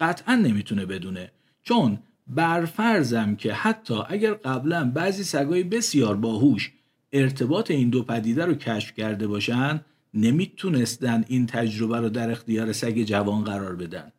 قطعا 0.00 0.34
نمی‌تونه 0.34 0.86
بدونه 0.86 1.32
چون 1.62 1.98
برفرضم 2.26 3.36
که 3.36 3.52
حتی 3.52 3.94
اگر 4.08 4.34
قبلا 4.34 4.90
بعضی 4.90 5.24
سگای 5.24 5.62
بسیار 5.62 6.16
باهوش 6.16 6.72
ارتباط 7.12 7.70
این 7.70 7.90
دو 7.90 8.02
پدیده 8.02 8.44
رو 8.44 8.54
کشف 8.54 8.94
کرده 8.94 9.26
باشن 9.26 9.80
نمی‌تونستن 10.14 11.24
این 11.28 11.46
تجربه 11.46 12.00
رو 12.00 12.08
در 12.08 12.30
اختیار 12.30 12.72
سگ 12.72 13.02
جوان 13.02 13.44
قرار 13.44 13.76
بدن. 13.76 14.12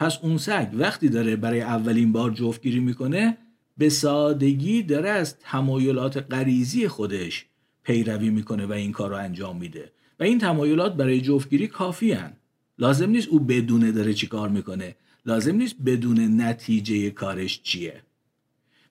پس 0.00 0.18
اون 0.22 0.38
سگ 0.38 0.68
وقتی 0.72 1.08
داره 1.08 1.36
برای 1.36 1.60
اولین 1.60 2.12
بار 2.12 2.30
جفتگیری 2.30 2.80
می‌کنه 2.80 3.38
به 3.78 3.88
سادگی 3.88 4.82
داره 4.82 5.10
از 5.10 5.38
تمایلات 5.38 6.32
غریزی 6.32 6.88
خودش 6.88 7.46
پیروی 7.82 8.30
می‌کنه 8.30 8.66
و 8.66 8.72
این 8.72 8.92
کار 8.92 9.10
رو 9.10 9.16
انجام 9.16 9.56
میده. 9.56 9.92
و 10.20 10.22
این 10.24 10.38
تمایلات 10.38 10.96
برای 10.96 11.20
جفتگیری 11.20 11.66
کافی 11.66 12.12
هن. 12.12 12.32
لازم 12.78 13.10
نیست 13.10 13.28
او 13.28 13.40
بدونه 13.40 13.92
داره 13.92 14.14
چی 14.14 14.26
کار 14.26 14.48
می‌کنه. 14.48 14.96
لازم 15.26 15.56
نیست 15.56 15.76
بدون 15.86 16.40
نتیجه 16.40 17.10
کارش 17.10 17.62
چیه. 17.62 18.02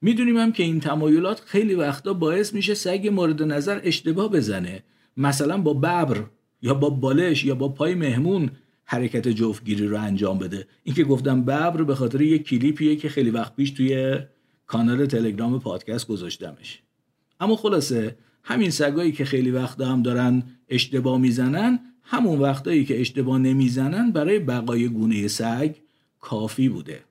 می‌دونیم 0.02 0.38
هم 0.38 0.52
که 0.52 0.64
این 0.64 0.80
تمایلات 0.80 1.40
خیلی 1.40 1.76
وقتا 1.76 2.14
باعث 2.14 2.54
میشه 2.54 2.74
سگ 2.74 3.10
مورد 3.12 3.44
نظر 3.44 3.80
اشتباه 3.84 4.32
بزنه. 4.32 4.84
مثلا 5.18 5.58
با 5.58 5.74
ببر 5.74 6.26
یا 6.62 6.74
با 6.74 6.90
بالش 6.90 7.46
یا 7.46 7.56
با 7.56 7.70
پای 7.70 7.96
مهمون 7.96 8.52
حرکت 8.86 9.28
جفتگیری 9.28 9.88
رو 9.88 10.02
انجام 10.02 10.40
بده. 10.40 10.68
این 10.84 10.96
که 10.96 11.04
گفتم 11.04 11.42
ببر 11.42 11.84
به 11.84 11.96
خاطر 11.96 12.22
یه 12.22 12.40
کلیپیه 12.40 12.96
که 12.96 13.10
خیلی 13.10 13.30
وقت 13.30 13.56
پیش 13.56 13.72
توی 13.72 14.20
کانال 14.68 15.06
تلگرام 15.06 15.60
پادکست 15.60 16.08
گذاشتمش. 16.08 16.82
اما 17.40 17.56
خلاصه 17.56 18.16
همین 18.44 18.70
سگایی 18.70 19.12
که 19.12 19.26
خیلی 19.26 19.52
وقت 19.52 19.82
هم 19.82 20.02
دارن 20.02 20.44
اشتباه 20.70 21.18
می‌زنن 21.18 21.80
همون 22.04 22.40
وقتایی 22.40 22.86
که 22.86 23.02
اشتباه 23.02 23.40
نمی‌زنن 23.40 24.12
برای 24.12 24.40
بقای 24.40 24.88
گونه 24.88 25.28
سگ 25.28 25.76
کافی 26.20 26.70
بوده. 26.70 27.04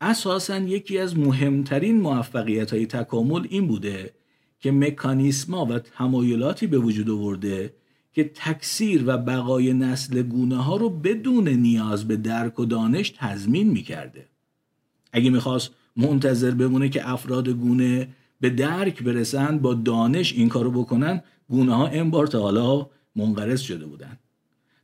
اساسا 0.00 0.58
یکی 0.58 0.98
از 0.98 1.18
مهمترین 1.18 2.00
موفقیت 2.00 2.70
های 2.70 2.86
تکامل 2.86 3.46
این 3.50 3.66
بوده 3.66 4.12
که 4.60 4.72
مکانیسما 4.72 5.66
و 5.66 5.78
تمایلاتی 5.78 6.66
به 6.66 6.78
وجود 6.78 7.10
آورده 7.10 7.74
که 8.12 8.30
تکثیر 8.34 9.04
و 9.06 9.18
بقای 9.18 9.72
نسل 9.72 10.22
گونه 10.22 10.56
ها 10.56 10.76
رو 10.76 10.90
بدون 10.90 11.48
نیاز 11.48 12.08
به 12.08 12.16
درک 12.16 12.58
و 12.58 12.64
دانش 12.64 13.10
تضمین 13.16 13.68
می‌کرده. 13.68 14.26
اگه 15.12 15.30
می‌خواست 15.30 15.70
منتظر 15.96 16.50
بمونه 16.50 16.88
که 16.88 17.10
افراد 17.10 17.48
گونه 17.48 18.08
به 18.40 18.50
درک 18.50 19.02
برسن 19.02 19.58
با 19.58 19.74
دانش 19.74 20.32
این 20.32 20.48
کارو 20.48 20.70
بکنن 20.70 21.22
گونه 21.48 21.74
ها 21.74 21.86
این 21.86 22.10
بار 22.10 22.26
تا 22.26 22.40
حالا 22.40 22.86
منقرض 23.16 23.60
شده 23.60 23.86
بودن. 23.86 24.18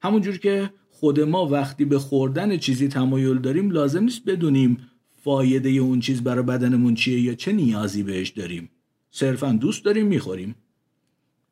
همونجور 0.03 0.39
که 0.39 0.71
خود 0.91 1.21
ما 1.21 1.47
وقتی 1.47 1.85
به 1.85 1.99
خوردن 1.99 2.57
چیزی 2.57 2.89
تمایل 2.89 3.39
داریم 3.39 3.71
لازم 3.71 4.05
نیست 4.05 4.25
بدونیم 4.25 4.79
فایده 5.25 5.71
اون 5.71 6.01
چیز 6.01 6.23
برای 6.23 6.45
بدنمون 6.45 6.95
چیه 6.95 7.21
یا 7.21 7.35
چه 7.35 7.53
نیازی 7.53 8.03
بهش 8.03 8.29
داریم. 8.29 8.71
صرفا 9.11 9.53
دوست 9.53 9.85
داریم 9.85 10.07
می‌خوریم. 10.07 10.55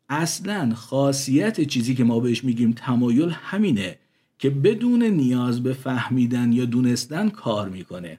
اصلا 0.09 0.75
خاصیت 0.75 1.61
چیزی 1.61 1.95
که 1.95 2.05
ما 2.05 2.21
بهش 2.21 2.45
میگیم 2.45 2.73
تمایل 2.73 3.31
همینه 3.31 3.99
که 4.39 4.51
بدون 4.51 5.03
نیاز 5.03 5.63
به 5.63 5.73
فهمیدن 5.73 6.53
یا 6.53 6.65
دونستن 6.65 7.29
کار 7.29 7.69
می‌کنه. 7.69 8.19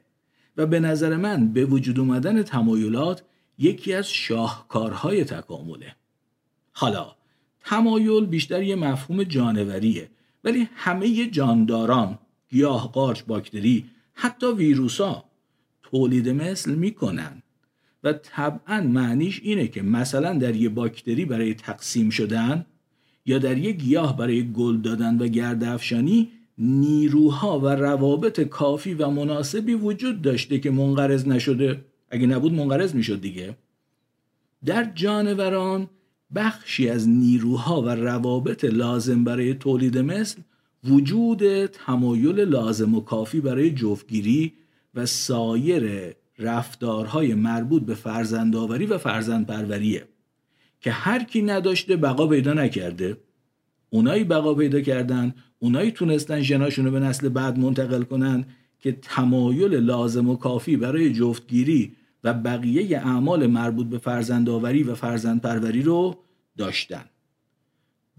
و 0.57 0.65
به 0.65 0.79
نظر 0.79 1.17
من 1.17 1.53
به 1.53 1.65
وجود 1.65 1.99
اومدن 1.99 2.43
تمایلات 2.43 3.23
یکی 3.61 3.93
از 3.93 4.09
شاهکارهای 4.09 5.23
تکامله. 5.23 5.95
حالا 6.71 7.15
تمایل 7.63 8.25
بیشتر 8.25 8.63
یه 8.63 8.75
مفهوم 8.75 9.23
جانوریه 9.23 10.09
ولی 10.43 10.67
همه 10.75 11.25
جانداران 11.25 12.19
گیاه 12.49 12.91
قارچ 12.91 13.21
باکتری 13.23 13.85
حتی 14.13 14.47
ویروسا 14.51 15.23
تولید 15.83 16.29
مثل 16.29 16.75
می‌کنن. 16.75 17.43
و 18.03 18.13
طبعا 18.13 18.81
معنیش 18.81 19.39
اینه 19.43 19.67
که 19.67 19.81
مثلا 19.81 20.33
در 20.33 20.55
یه 20.55 20.69
باکتری 20.69 21.25
برای 21.25 21.53
تقسیم 21.53 22.09
شدن 22.09 22.65
یا 23.25 23.39
در 23.39 23.57
یه 23.57 23.71
گیاه 23.71 24.17
برای 24.17 24.51
گل 24.51 24.77
دادن 24.77 25.17
و 25.17 25.27
گردافشانی 25.27 26.29
نیروها 26.57 27.59
و 27.59 27.67
روابط 27.67 28.41
کافی 28.41 28.93
و 28.93 29.09
مناسبی 29.09 29.73
وجود 29.73 30.21
داشته 30.21 30.59
که 30.59 30.71
منقرض 30.71 31.27
نشده. 31.27 31.85
اگه 32.11 32.27
نبود 32.27 32.53
منقرض 32.53 32.95
می‌شد 32.95 33.21
دیگه. 33.21 33.57
در 34.65 34.91
جانوران 34.95 35.89
بخشی 36.35 36.89
از 36.89 37.09
نیروها 37.09 37.81
و 37.81 37.89
روابط 37.89 38.65
لازم 38.65 39.23
برای 39.23 39.53
تولید 39.53 39.97
مثل 39.97 40.41
وجود 40.83 41.65
تمایل 41.65 42.39
لازم 42.39 42.95
و 42.95 43.01
کافی 43.01 43.41
برای 43.41 43.71
جفتگیری 43.71 44.53
و 44.95 45.05
سایر 45.05 46.15
رفتارهای 46.39 47.33
مربوط 47.33 47.83
به 47.83 47.95
فرزندآوری 47.95 48.85
و 48.85 48.97
فرزندپروریه 48.97 50.07
که 50.81 50.91
هر 50.91 51.23
کی 51.23 51.41
نداشته 51.41 51.95
بقا 51.95 52.27
پیدا 52.27 52.53
نکرده. 52.53 53.17
اونایی 53.89 54.23
بقا 54.23 54.53
پیدا 54.53 54.81
کردن 54.81 55.33
اونایی 55.59 55.91
تونستن 55.91 56.41
ژناشون 56.41 56.85
رو 56.85 56.91
به 56.91 56.99
نسل 56.99 57.29
بعد 57.29 57.59
منتقل 57.59 58.03
کنن 58.03 58.45
که 58.79 58.91
تمایل 58.91 59.75
لازم 59.75 60.29
و 60.29 60.35
کافی 60.35 60.77
برای 60.77 61.13
جفتگیری 61.13 61.95
و 62.23 62.33
بقیه 62.33 62.97
اعمال 62.97 63.47
مربوط 63.47 63.87
به 63.87 63.97
فرزندآوری 63.97 64.83
و 64.83 64.95
فرزندپروری 64.95 65.81
رو 65.81 66.15
داشتن. 66.57 67.05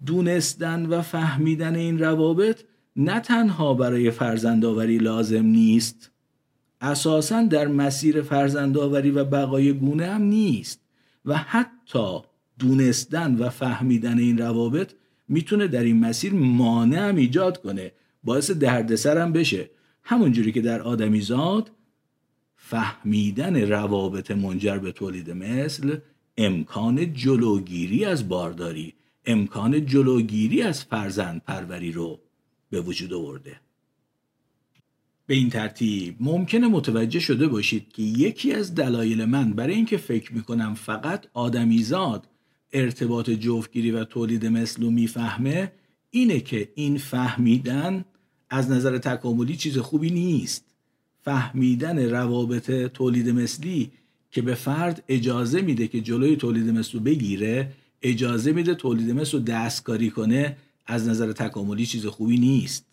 دونستن 0.06 0.86
و 0.86 1.02
فهمیدن 1.02 1.74
این 1.74 1.98
روابط 1.98 2.62
نه 2.96 3.20
تنها 3.20 3.74
برای 3.74 4.10
فرزندآوری 4.10 4.98
لازم 4.98 5.46
نیست 5.46 6.10
اساسا 6.80 7.42
در 7.42 7.66
مسیر 7.66 8.22
فرزندآوری 8.22 9.10
و 9.10 9.24
بقای 9.24 9.72
گونه 9.72 10.06
هم 10.06 10.22
نیست 10.22 10.80
و 11.24 11.36
حتی 11.36 12.18
دونستن 12.58 13.34
و 13.34 13.48
فهمیدن 13.48 14.18
این 14.18 14.38
روابط 14.38 14.92
می‌تونه 15.28 15.66
در 15.66 15.82
این 15.82 16.00
مسیر 16.00 16.32
مانع 16.34 17.08
هم 17.08 17.16
ایجاد 17.16 17.62
کنه 17.62 17.92
باعث 18.24 18.50
دردسر 18.50 19.18
هم 19.18 19.32
بشه. 19.32 19.70
همونجوری 20.02 20.52
که 20.52 20.60
در 20.60 20.82
آدمیزاد 20.82 21.70
فهمیدن 22.72 23.56
روابط 23.70 24.30
منجر 24.30 24.78
به 24.78 24.92
تولید 24.92 25.30
مثل 25.30 25.98
امکان 26.36 27.14
جلوگیری 27.14 28.04
از 28.04 28.28
بارداری 28.28 28.94
امکان 29.26 29.86
جلوگیری 29.86 30.62
از 30.62 30.84
فرزند 30.84 31.42
پروری 31.44 31.92
رو 31.92 32.20
به 32.70 32.80
وجود 32.80 33.12
آورده. 33.12 33.60
به 35.26 35.34
این 35.34 35.50
ترتیب 35.50 36.16
ممکنه 36.20 36.68
متوجه 36.68 37.20
شده 37.20 37.48
باشید 37.48 37.92
که 37.92 38.02
یکی 38.02 38.52
از 38.52 38.74
دلایل 38.74 39.24
من 39.24 39.52
برای 39.52 39.74
اینکه 39.74 39.96
فکر 39.96 40.32
می‌کنم 40.32 40.74
فقط 40.74 41.26
آدمیزاد 41.34 42.28
ارتباط 42.72 43.30
جفتگیری 43.30 43.90
و 43.90 44.04
تولید 44.04 44.46
مثل 44.46 44.82
رو 44.82 44.90
می‌فهمه 44.90 45.72
اینه 46.10 46.40
که 46.40 46.72
این 46.74 46.98
فهمیدن 46.98 48.04
از 48.50 48.70
نظر 48.70 48.98
تکاملی 48.98 49.56
چیز 49.56 49.78
خوبی 49.78 50.10
نیست. 50.10 50.71
فهمیدن 51.22 52.10
روابط 52.10 52.70
تولید 52.70 53.28
مثلی 53.28 53.90
که 54.30 54.42
به 54.42 54.54
فرد 54.54 55.04
اجازه 55.08 55.60
میده 55.60 55.88
که 55.88 56.00
جلوی 56.00 56.36
تولید 56.36 56.70
مثل 56.70 56.98
بگیره 56.98 57.72
اجازه 58.02 58.52
میده 58.52 58.74
تولید 58.74 59.10
مثل 59.10 59.32
رو 59.32 59.44
دستکاری 59.44 60.10
کنه 60.10 60.56
از 60.86 61.08
نظر 61.08 61.32
تکاملی 61.32 61.86
چیز 61.86 62.06
خوبی 62.06 62.38
نیست. 62.38 62.86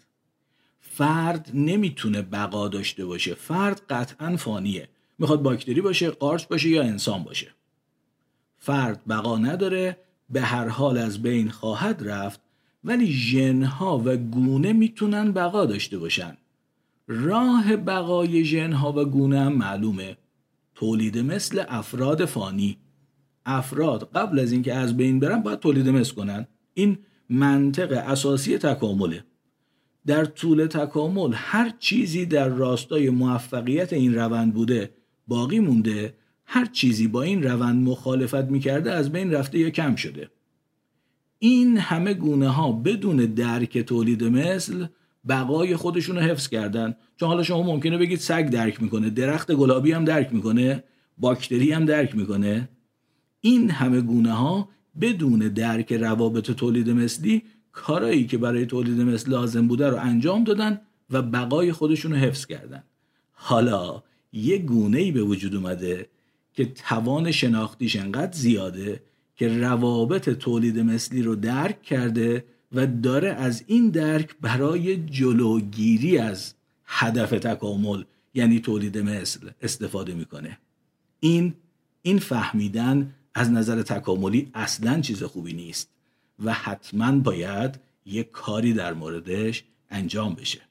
فرد 0.79 1.51
نمی‌تونه 1.53 2.21
بقا 2.21 2.67
داشته 2.67 3.05
باشه. 3.05 3.33
فرد 3.33 3.81
قطعا 3.89 4.37
فانیه. 4.37 4.89
می‌خواد 5.19 5.41
باکتری 5.41 5.81
باشه 5.81 6.09
قارچ 6.09 6.47
باشه 6.47 6.69
یا 6.69 6.83
انسان 6.83 7.23
باشه. 7.23 7.47
فرد 8.57 9.01
بقا 9.09 9.37
نداره 9.37 9.97
به 10.29 10.41
هر 10.41 10.67
حال 10.67 10.97
از 10.97 11.21
بین 11.21 11.49
خواهد 11.49 12.01
رفت 12.07 12.39
ولی 12.83 13.11
ژنها 13.11 14.01
و 14.05 14.17
گونه 14.17 14.73
می‌تونن 14.73 15.31
بقا 15.31 15.65
داشته 15.65 15.97
باشن. 15.97 16.37
راه 17.11 17.75
بقای 17.75 18.45
ژنها 18.45 18.93
و 18.93 19.05
گونه 19.05 19.39
هم 19.39 19.53
معلومه. 19.53 20.17
تولید 20.75 21.17
مثل 21.17 21.63
افراد 21.67 22.25
فانی. 22.25 22.77
افراد 23.45 24.11
قبل 24.15 24.39
از 24.39 24.51
اینکه 24.51 24.73
از 24.73 24.97
بین 24.97 25.19
برن 25.19 25.41
باید 25.41 25.59
تولید 25.59 25.89
مثل 25.89 26.15
کنن. 26.15 26.47
این 26.73 26.97
منطق 27.29 28.03
اساسی 28.07 28.57
تکامله. 28.57 29.23
در 30.05 30.25
طول 30.25 30.65
تکامل 30.65 31.31
هر 31.35 31.73
چیزی 31.79 32.25
در 32.25 32.47
راستای 32.49 33.09
موفقیت 33.09 33.93
این 33.93 34.15
روند 34.15 34.53
بوده 34.53 34.93
باقی 35.27 35.59
مونده 35.59 36.13
هر 36.45 36.65
چیزی 36.65 37.07
با 37.07 37.21
این 37.21 37.43
روند 37.43 37.87
مخالفت 37.87 38.43
می‌کرده 38.43 38.91
از 38.91 39.11
بین 39.11 39.31
رفته 39.31 39.59
یا 39.59 39.69
کم 39.69 39.95
شده. 39.95 40.29
این 41.39 41.77
همه 41.77 42.13
گونه 42.13 42.49
ها 42.49 42.71
بدون 42.71 43.17
درک 43.17 43.77
تولید 43.77 44.23
مثل 44.23 44.85
بقای 45.29 45.75
خودشون 45.75 46.15
رو 46.15 46.21
حفظ 46.21 46.47
کردن. 46.47 46.95
چون 47.17 47.29
حالا 47.29 47.43
شما 47.43 47.63
ممکنه 47.63 47.97
بگید 47.97 48.19
سگ 48.19 48.49
درک 48.49 48.81
می‌کنه 48.83 49.09
درخت 49.09 49.51
گلابی 49.51 49.91
هم 49.91 50.05
درک 50.05 50.33
می‌کنه 50.33 50.83
باکتری 51.17 51.71
هم 51.71 51.85
درک 51.85 52.15
می‌کنه. 52.15 52.69
این 53.41 53.69
همه 53.69 54.01
گونه 54.01 54.33
ها 54.33 54.69
بدون 55.01 55.39
درک 55.39 55.93
روابط 55.93 56.51
تولید 56.51 56.89
مثلی 56.89 57.43
کارایی 57.71 58.27
که 58.27 58.37
برای 58.37 58.65
تولید 58.65 59.01
مثل 59.01 59.31
لازم 59.31 59.67
بوده 59.67 59.89
رو 59.89 59.97
انجام 59.97 60.43
دادن 60.43 60.81
و 61.09 61.21
بقای 61.21 61.71
خودشون 61.71 62.11
رو 62.11 62.17
حفظ 62.17 62.45
کردن. 62.45 62.83
حالا 63.31 64.03
یه 64.33 64.57
گونه 64.57 64.97
ای 64.97 65.11
به 65.11 65.21
وجود 65.21 65.55
اومده 65.55 66.09
که 66.53 66.65
توان 66.65 67.31
شناختیش 67.31 67.95
انقدر 67.95 68.31
زیاده 68.31 69.03
که 69.35 69.47
روابط 69.47 70.29
تولید 70.29 70.79
مثلی 70.79 71.21
رو 71.21 71.35
درک 71.35 71.81
کرده 71.81 72.45
و 72.71 72.87
داره 72.87 73.29
از 73.29 73.63
این 73.67 73.89
درک 73.89 74.35
برای 74.41 74.97
جلوگیری 74.97 76.17
از 76.17 76.53
هدف 76.85 77.29
تکامل 77.29 78.03
یعنی 78.33 78.59
تولید 78.59 78.97
مثل 78.97 79.49
استفاده 79.61 80.13
می‌کنه. 80.13 80.57
این 81.19 81.53
این 82.01 82.19
فهمیدن 82.19 83.15
از 83.33 83.51
نظر 83.51 83.81
تکاملی 83.81 84.51
اصلا 84.53 85.01
چیز 85.01 85.23
خوبی 85.23 85.53
نیست 85.53 85.89
و 86.43 86.53
حتما 86.53 87.19
باید 87.19 87.79
یک 88.05 88.31
کاری 88.31 88.73
در 88.73 88.93
موردش 88.93 89.63
انجام 89.89 90.33
بشه. 90.33 90.68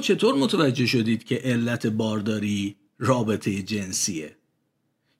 چطور 0.00 0.34
متوجه 0.34 0.86
شدید 0.86 1.24
که 1.24 1.40
علت 1.44 1.86
بارداری 1.86 2.76
رابطه 2.98 3.62
جنسیه؟ 3.62 4.36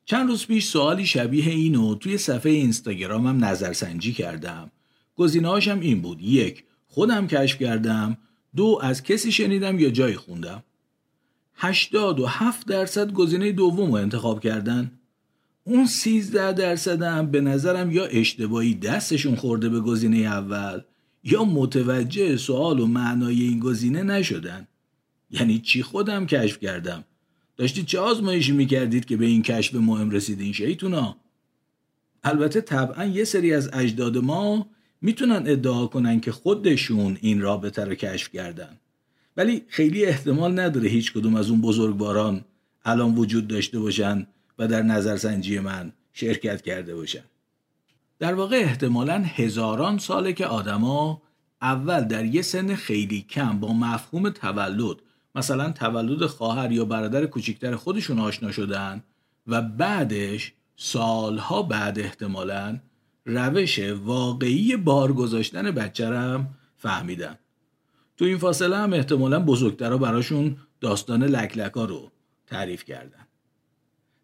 چند 0.05 0.29
روز 0.29 0.47
پیش 0.47 0.67
سوالی 0.67 1.07
شبیه 1.07 1.53
اینو 1.53 1.95
توی 1.95 2.19
صفحه 2.19 2.53
اینستاگرامم 2.53 3.45
نظرسنجی 3.45 4.13
کردم. 4.13 4.71
گزینه‌هاشم 5.17 5.81
این 5.81 6.03
بود: 6.03 6.23
یک، 6.23 6.65
خودم 6.87 7.27
کشف 7.27 7.59
کردم، 7.59 8.17
دو 8.57 8.79
از 8.83 9.03
کسی 9.03 9.33
شنیدم 9.33 9.79
یا 9.79 9.91
جایی 9.91 10.17
خوندم. 10.17 10.63
87 11.55 12.67
درصد 12.67 13.13
گزینه 13.13 13.53
دوم 13.53 13.91
رو 13.91 13.95
انتخاب 13.95 14.41
کردن. 14.41 14.93
اون 15.65 15.87
13 15.87 16.53
درصدم 16.53 17.31
به 17.31 17.41
نظرم 17.41 17.91
یا 17.91 18.05
اشتباهی 18.05 18.75
دستشون 18.75 19.37
خورده 19.37 19.69
به 19.69 19.81
گزینه 19.81 20.19
اول 20.19 20.81
یا 21.25 21.45
متوجه 21.45 22.37
سوال 22.37 22.81
و 22.81 22.87
معنای 22.87 23.43
این 23.43 23.59
گزینه 23.59 24.03
نشدن؟ 24.03 24.69
یعنی 25.31 25.59
چی 25.59 25.83
خودم 25.83 26.27
کشف 26.27 26.59
کردم؟ 26.59 27.05
داشتید 27.57 27.87
چه 27.87 27.99
آزمایشی 27.99 28.53
می‌کردید 28.53 29.05
که 29.05 29.17
به 29.17 29.27
این 29.27 29.43
کشف 29.43 29.75
مهم 29.75 30.11
رسیدین 30.11 30.53
شیطونا؟ 30.53 31.17
البته 32.25 32.61
طبعا 32.61 33.05
یه 33.05 33.25
سری 33.25 33.55
از 33.55 33.71
اجداد 33.73 34.19
ما 34.19 34.67
می‌تونن 35.01 35.43
ادعا 35.47 35.87
کنن 35.87 36.21
که 36.21 36.33
خودشون 36.33 37.19
این 37.21 37.41
رابطه 37.41 37.85
رو 37.85 37.95
کشف 37.95 38.33
کردن. 38.33 38.79
ولی 39.37 39.63
خیلی 39.69 40.05
احتمال 40.05 40.61
نداره 40.61 40.89
هیچ 40.89 41.13
کدوم 41.13 41.35
از 41.35 41.51
اون 41.51 41.61
بزرگواران 41.61 42.45
الان 42.85 43.15
وجود 43.15 43.49
داشته 43.49 43.79
باشن 43.79 44.27
و 44.59 44.69
در 44.69 44.83
نظرسنجی 44.83 45.59
من 45.59 45.93
شرکت 46.13 46.63
کرده 46.63 46.95
باشن. 46.95 47.25
در 48.19 48.35
واقع 48.35 48.57
احتمالا 48.57 49.25
هزاران 49.25 49.99
ساله 49.99 50.33
که 50.33 50.47
آدما 50.47 51.23
اول 51.63 52.01
در 52.01 52.25
یه 52.25 52.43
سن 52.43 52.75
خیلی 52.75 53.23
کم 53.23 53.61
با 53.61 53.73
مفهوم 53.73 54.31
تولد 54.31 54.97
مثلا 55.35 55.71
تولد 55.71 56.27
خواهر 56.27 56.73
یا 56.73 56.85
برادر 56.85 57.27
کوچکتر 57.27 57.77
خودشون 57.77 58.19
آشنا 58.19 58.53
شدن 58.53 59.03
و 59.47 59.63
بعدش 59.63 60.53
سالها 60.77 61.63
بعد 61.63 61.99
احتمالا 61.99 62.79
روش 63.27 63.79
واقعی 63.79 64.77
بار 64.77 65.13
گذاشتن 65.13 65.71
بچه 65.71 66.41
فهمیدن. 66.77 67.39
تو 68.17 68.25
این 68.25 68.39
فاصله 68.39 68.77
هم 68.77 68.93
احتمالا 68.93 69.41
بزرگترها 69.41 69.99
براشون 69.99 70.57
داستان 70.81 71.23
لکلکا 71.23 71.85
رو 71.85 72.11
تعریف 72.47 72.85
کردن. 72.85 73.28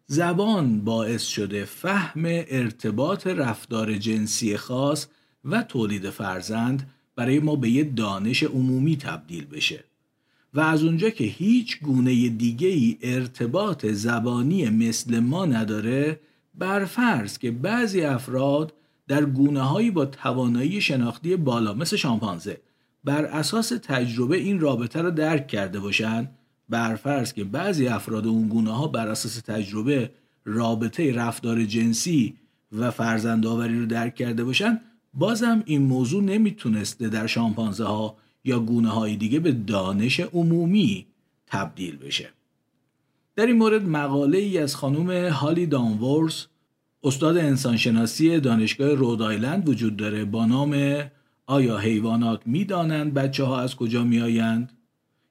زبان 0.07 0.81
باعث 0.81 1.23
شده 1.23 1.65
فهم 1.65 2.23
ارتباط 2.25 3.27
رفتار 3.27 3.93
جنسی 3.93 4.57
خاص 4.57 5.07
و 5.45 5.63
تولید 5.63 6.09
فرزند 6.09 6.89
برای 7.15 7.39
ما 7.39 7.55
به 7.55 7.69
یه 7.69 7.83
دانش 7.83 8.43
عمومی 8.43 8.97
تبدیل 8.97 9.45
بشه. 9.45 9.83
و 10.53 10.59
از 10.59 10.83
اونجا 10.83 11.09
که 11.09 11.23
هیچ 11.23 11.79
گونه 11.81 12.29
دیگه 12.29 12.67
ای 12.67 12.97
ارتباط 13.01 13.85
زبانی 13.85 14.69
مثل 14.69 15.19
ما 15.19 15.45
نداره 15.45 16.19
برفرض 16.55 17.37
که 17.37 17.51
بعضی 17.51 18.01
افراد 18.01 18.73
در 19.07 19.25
گونه 19.25 19.61
هایی 19.61 19.91
با 19.91 20.05
توانایی 20.05 20.81
شناختی 20.81 21.35
بالا 21.35 21.73
مثل 21.73 21.95
شامپانزه 21.95 22.61
بر 23.03 23.25
اساس 23.25 23.69
تجربه 23.69 24.37
این 24.37 24.59
رابطه 24.59 25.01
را 25.01 25.09
درک 25.09 25.47
کرده 25.47 25.79
باشند 25.79 26.37
برفرض 26.69 27.33
که 27.33 27.43
بعضی 27.43 27.87
افراد 27.87 28.27
اون 28.27 28.47
گونه 28.47 28.71
ها 28.71 28.87
بر 28.87 29.07
اساس 29.07 29.41
تجربه 29.41 30.11
رابطه 30.45 31.13
رفتار 31.13 31.63
جنسی 31.63 32.35
و 32.71 32.91
فرزندآوری 32.91 33.79
رو 33.79 33.85
درک 33.85 34.15
کرده 34.15 34.43
باشن 34.43 34.81
بازم 35.13 35.63
این 35.65 35.81
موضوع 35.81 36.23
نمی‌تونسته 36.23 37.09
در 37.09 37.27
شامپانزه 37.27 37.83
ها 37.83 38.17
یا 38.43 38.59
گونه 38.59 38.89
های 38.89 39.15
دیگه 39.15 39.39
به 39.39 39.51
دانش 39.51 40.19
عمومی 40.19 41.05
تبدیل 41.47 41.97
بشه. 41.97 42.29
در 43.35 43.45
این 43.45 43.57
مورد 43.57 43.87
مقاله 43.87 44.37
ای 44.37 44.57
از 44.57 44.75
خانم 44.75 45.29
هالی 45.31 45.65
دانورس 45.65 46.47
استاد 47.03 47.37
انسانشناسی 47.37 48.39
دانشگاه 48.39 48.93
رود 48.93 49.21
آیلند 49.21 49.69
وجود 49.69 49.97
داره 49.97 50.25
با 50.25 50.45
نام 50.45 51.03
آیا 51.45 51.77
حیوانات 51.77 52.41
می‌دانند 52.45 53.13
بچه 53.13 53.43
ها 53.43 53.59
از 53.59 53.75
کجا 53.75 54.03
میآیند؟ 54.03 54.71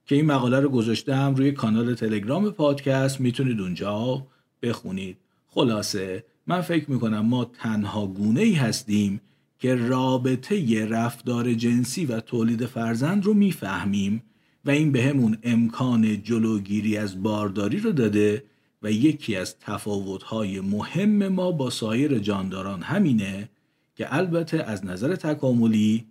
که 0.07 0.15
این 0.15 0.27
مقاله 0.27 0.61
رو 0.61 0.69
گذاشتم 0.69 1.35
روی 1.35 1.53
کانال 1.53 1.95
تلگرام 1.95 2.51
پادکست 2.51 3.21
می‌تونید 3.21 3.61
اونجا 3.61 4.27
بخونید. 4.63 5.17
خلاصه 5.49 6.25
من 6.47 6.61
فکر 6.61 6.91
می‌کنم 6.91 7.21
ما 7.21 7.45
تنها 7.45 8.07
گونه 8.07 8.41
ای 8.41 8.55
هستیم 8.55 9.21
که 9.59 9.75
رابطه 9.75 10.87
رفتار 10.87 11.55
جنسی 11.55 12.07
و 12.07 12.21
تولید 12.21 12.67
فرزند 12.67 13.25
رو 13.25 13.35
می‌فهمیم 13.35 14.23
و 14.65 14.71
این 14.71 14.93
به 14.93 15.03
همون 15.03 15.39
امکان 15.43 16.23
جلوگیری 16.23 16.97
از 16.97 17.23
بارداری 17.23 17.81
رو 17.81 17.93
داده 17.93 18.45
و 18.83 18.91
یکی 18.91 19.37
از 19.37 19.59
تفاوتهای 19.59 20.61
مهم 20.61 21.29
ما 21.29 21.53
با 21.53 21.71
سایر 21.71 22.19
جانداران 22.19 22.83
همینه 22.83 23.49
که 23.97 24.15
البته 24.15 24.63
از 24.63 24.87
نظر 24.87 25.17
تکاملی 25.17 26.05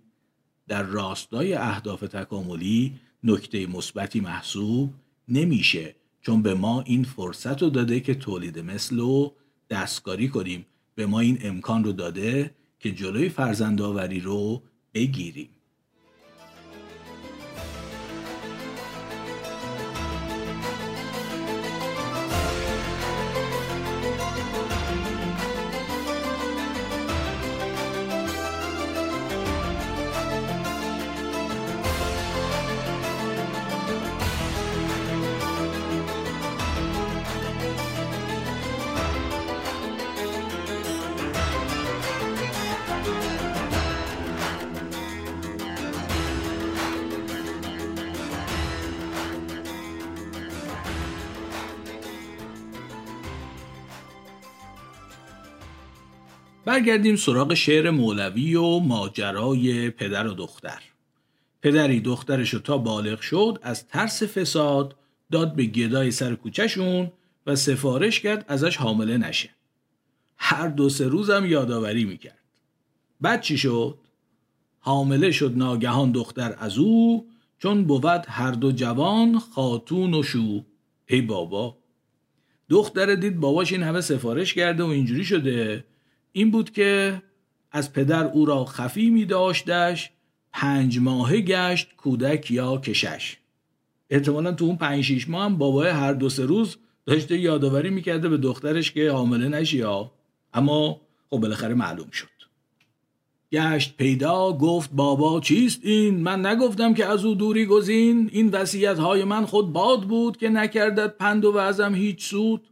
در 0.68 0.82
راستای 0.82 1.54
اهداف 1.54 2.00
تکاملی 2.00 2.92
نکته 3.24 3.66
مثبتی 3.66 4.20
محسوب 4.20 4.90
نمیشه 5.28 5.94
چون 6.20 6.42
به 6.42 6.54
ما 6.54 6.82
این 6.82 7.04
فرصت 7.04 7.62
رو 7.62 7.70
داده 7.70 8.00
که 8.00 8.14
تولید 8.14 8.58
مثل 8.58 8.96
رو 8.96 9.34
دستکاری 9.70 10.28
کنیم. 10.28 10.66
به 10.94 11.06
ما 11.06 11.20
این 11.20 11.38
امکان 11.42 11.84
رو 11.84 11.92
داده 11.92 12.54
که 12.78 12.92
جلوی 12.92 13.28
فرزندآوری 13.28 14.20
رو 14.20 14.62
بگیریم. 14.94 15.48
برگردیم 56.74 57.16
سراغ 57.16 57.54
شعر 57.54 57.90
مولوی 57.90 58.54
و 58.54 58.78
ماجرای 58.78 59.90
پدر 59.90 60.26
و 60.26 60.34
دختر. 60.34 60.82
پدری 61.62 62.00
دخترشو 62.00 62.58
تا 62.58 62.78
بالغ 62.78 63.20
شد 63.20 63.58
از 63.62 63.88
ترس 63.88 64.22
فساد 64.22 64.96
داد 65.32 65.54
به 65.54 65.64
گدای 65.64 66.10
سر 66.10 66.34
کوچهشون 66.34 67.12
و 67.46 67.56
سفارش 67.56 68.20
کرد 68.20 68.44
ازش 68.48 68.76
حامله 68.76 69.18
نشه. 69.18 69.50
هر 70.36 70.68
دو 70.68 70.88
سه 70.88 71.08
روزم 71.08 71.46
یادآوری 71.46 72.04
می‌کرد. 72.04 72.44
بعد 73.20 73.40
چی 73.40 73.58
شد؟ 73.58 73.98
حامله 74.78 75.30
شد 75.30 75.52
ناگهان 75.56 76.12
دختر 76.12 76.56
از 76.58 76.78
او 76.78 77.26
چون 77.58 77.84
بود 77.84 78.24
هر 78.28 78.50
دو 78.50 78.72
جوان 78.72 79.38
خاتون 79.38 80.14
و 80.14 80.22
شو. 80.22 80.64
ای 81.06 81.22
بابا! 81.22 81.76
دختر 82.68 83.14
دید 83.14 83.40
باباش 83.40 83.72
این 83.72 83.82
همه 83.82 84.00
سفارش 84.00 84.54
کرده 84.54 84.82
و 84.82 84.86
اینجوری 84.86 85.24
شده 85.24 85.84
این 86.36 86.50
بود 86.50 86.70
که 86.70 87.22
از 87.72 87.92
پدر 87.92 88.24
او 88.24 88.46
را 88.46 88.64
خفی 88.64 89.10
می 89.10 89.24
داشتش 89.24 90.10
پنج 90.52 90.98
ماهه 90.98 91.40
گشت 91.40 91.88
کودک 91.96 92.50
یا 92.50 92.76
کشش. 92.76 93.36
احتمالا 94.10 94.52
تو 94.52 94.64
اون 94.64 94.76
پنج 94.76 95.04
شیش 95.04 95.28
ماه 95.28 95.44
هم 95.44 95.58
بابای 95.58 95.88
هر 95.88 96.12
دو 96.12 96.28
سه 96.28 96.44
روز 96.44 96.76
داشته 97.06 97.38
یادآوری 97.38 97.90
می‌کرده 97.90 98.28
به 98.28 98.36
دخترش 98.36 98.92
که 98.92 99.10
حامله 99.10 99.48
نشی 99.48 99.78
یا 99.78 100.12
اما 100.54 101.00
خب 101.30 101.38
بالاخره 101.38 101.74
معلوم 101.74 102.10
شد. 102.10 102.28
گشت 103.52 103.96
پیدا 103.96 104.52
گفت 104.52 104.90
بابا 104.92 105.40
چیست 105.40 105.80
این؟ 105.82 106.20
من 106.20 106.46
نگفتم 106.46 106.94
که 106.94 107.06
از 107.06 107.24
او 107.24 107.34
دوری 107.34 107.66
گزین. 107.66 108.30
این 108.32 108.48
وسیعت 108.50 108.98
های 108.98 109.24
من 109.24 109.46
خود 109.46 109.72
باد 109.72 110.02
بود 110.02 110.36
که 110.36 110.48
نکردد 110.48 111.16
پند 111.16 111.44
و 111.44 111.52
وزم 111.54 111.94
هیچ 111.94 112.24
سود. 112.24 112.68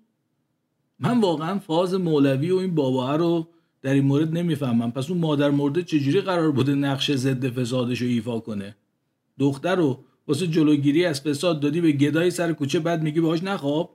من 0.99 1.21
واقعا 1.21 1.59
فاز 1.59 1.95
مولوی 1.95 2.51
و 2.51 2.57
این 2.57 2.75
بابا 2.75 3.17
رو 3.17 3.49
در 3.83 3.93
این 3.93 4.05
مورد 4.05 4.33
نمی‌فهمم. 4.33 4.93
پس 4.93 5.11
اون 5.11 5.21
مادر 5.21 5.51
مرده 5.51 5.83
چجوری 5.83 6.21
قرار 6.21 6.53
بوده 6.53 6.75
نقش 6.75 7.13
ضد 7.13 7.49
فسادش 7.49 8.03
رو 8.03 8.09
ایفا 8.09 8.41
کنه؟ 8.41 8.77
دختر 9.39 9.77
رو 9.77 10.05
واسه 10.29 10.47
جلوگیری 10.47 11.05
از 11.05 11.21
فساد 11.21 11.61
دادی 11.61 11.81
به 11.81 11.93
گدای 11.93 12.31
سر 12.31 12.53
کوچه 12.53 12.81
بعد 12.81 13.03
میگی 13.03 13.21
باهاش 13.21 13.43
نخواب؟ 13.43 13.91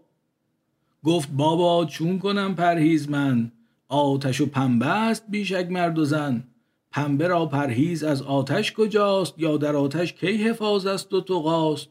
گفت 1.04 1.30
بابا 1.32 1.86
چون 1.86 2.20
کنم 2.20 2.56
پرهیز 2.56 3.10
من. 3.10 3.52
آتش 3.88 4.42
و 4.42 4.46
پنبه 4.46 4.86
است 4.86 5.24
بیشک 5.30 5.68
مرد 5.72 6.00
و 6.00 6.06
زن. 6.06 6.44
پنبه 6.92 7.28
را 7.28 7.46
پرهیز 7.46 8.04
از 8.04 8.22
آتش 8.22 8.74
کجاست 8.74 9.34
یا 9.38 9.58
در 9.58 9.76
آتش 9.76 10.14
کی 10.14 10.38
حفاظ 10.38 10.86
است 10.86 11.14
و 11.14 11.22
تقاست 11.22 11.90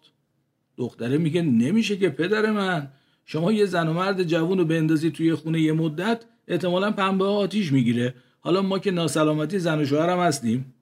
دختره 0.76 1.18
میگه 1.18 1.42
نمیشه 1.42 1.96
که 1.96 2.08
پدر 2.08 2.50
من. 2.50 2.88
شما 3.24 3.52
یه 3.52 3.66
زن 3.66 3.88
و 3.88 3.92
مرد 3.92 4.22
جوون 4.22 4.58
رو 4.58 4.64
بندازی 4.64 5.10
توی 5.10 5.34
خونه 5.34 5.60
یه 5.60 5.72
مدت 5.72 6.24
احتمالا 6.48 6.90
پنبه 6.90 7.24
ها 7.24 7.30
آتیش 7.30 7.72
می‌گیره. 7.72 8.14
حالا 8.40 8.62
ما 8.62 8.78
که 8.78 8.90
ناسلامتی 8.90 9.58
زن 9.58 9.80
و 9.80 9.84
شوهرم 9.84 10.18
هستیم. 10.18 10.74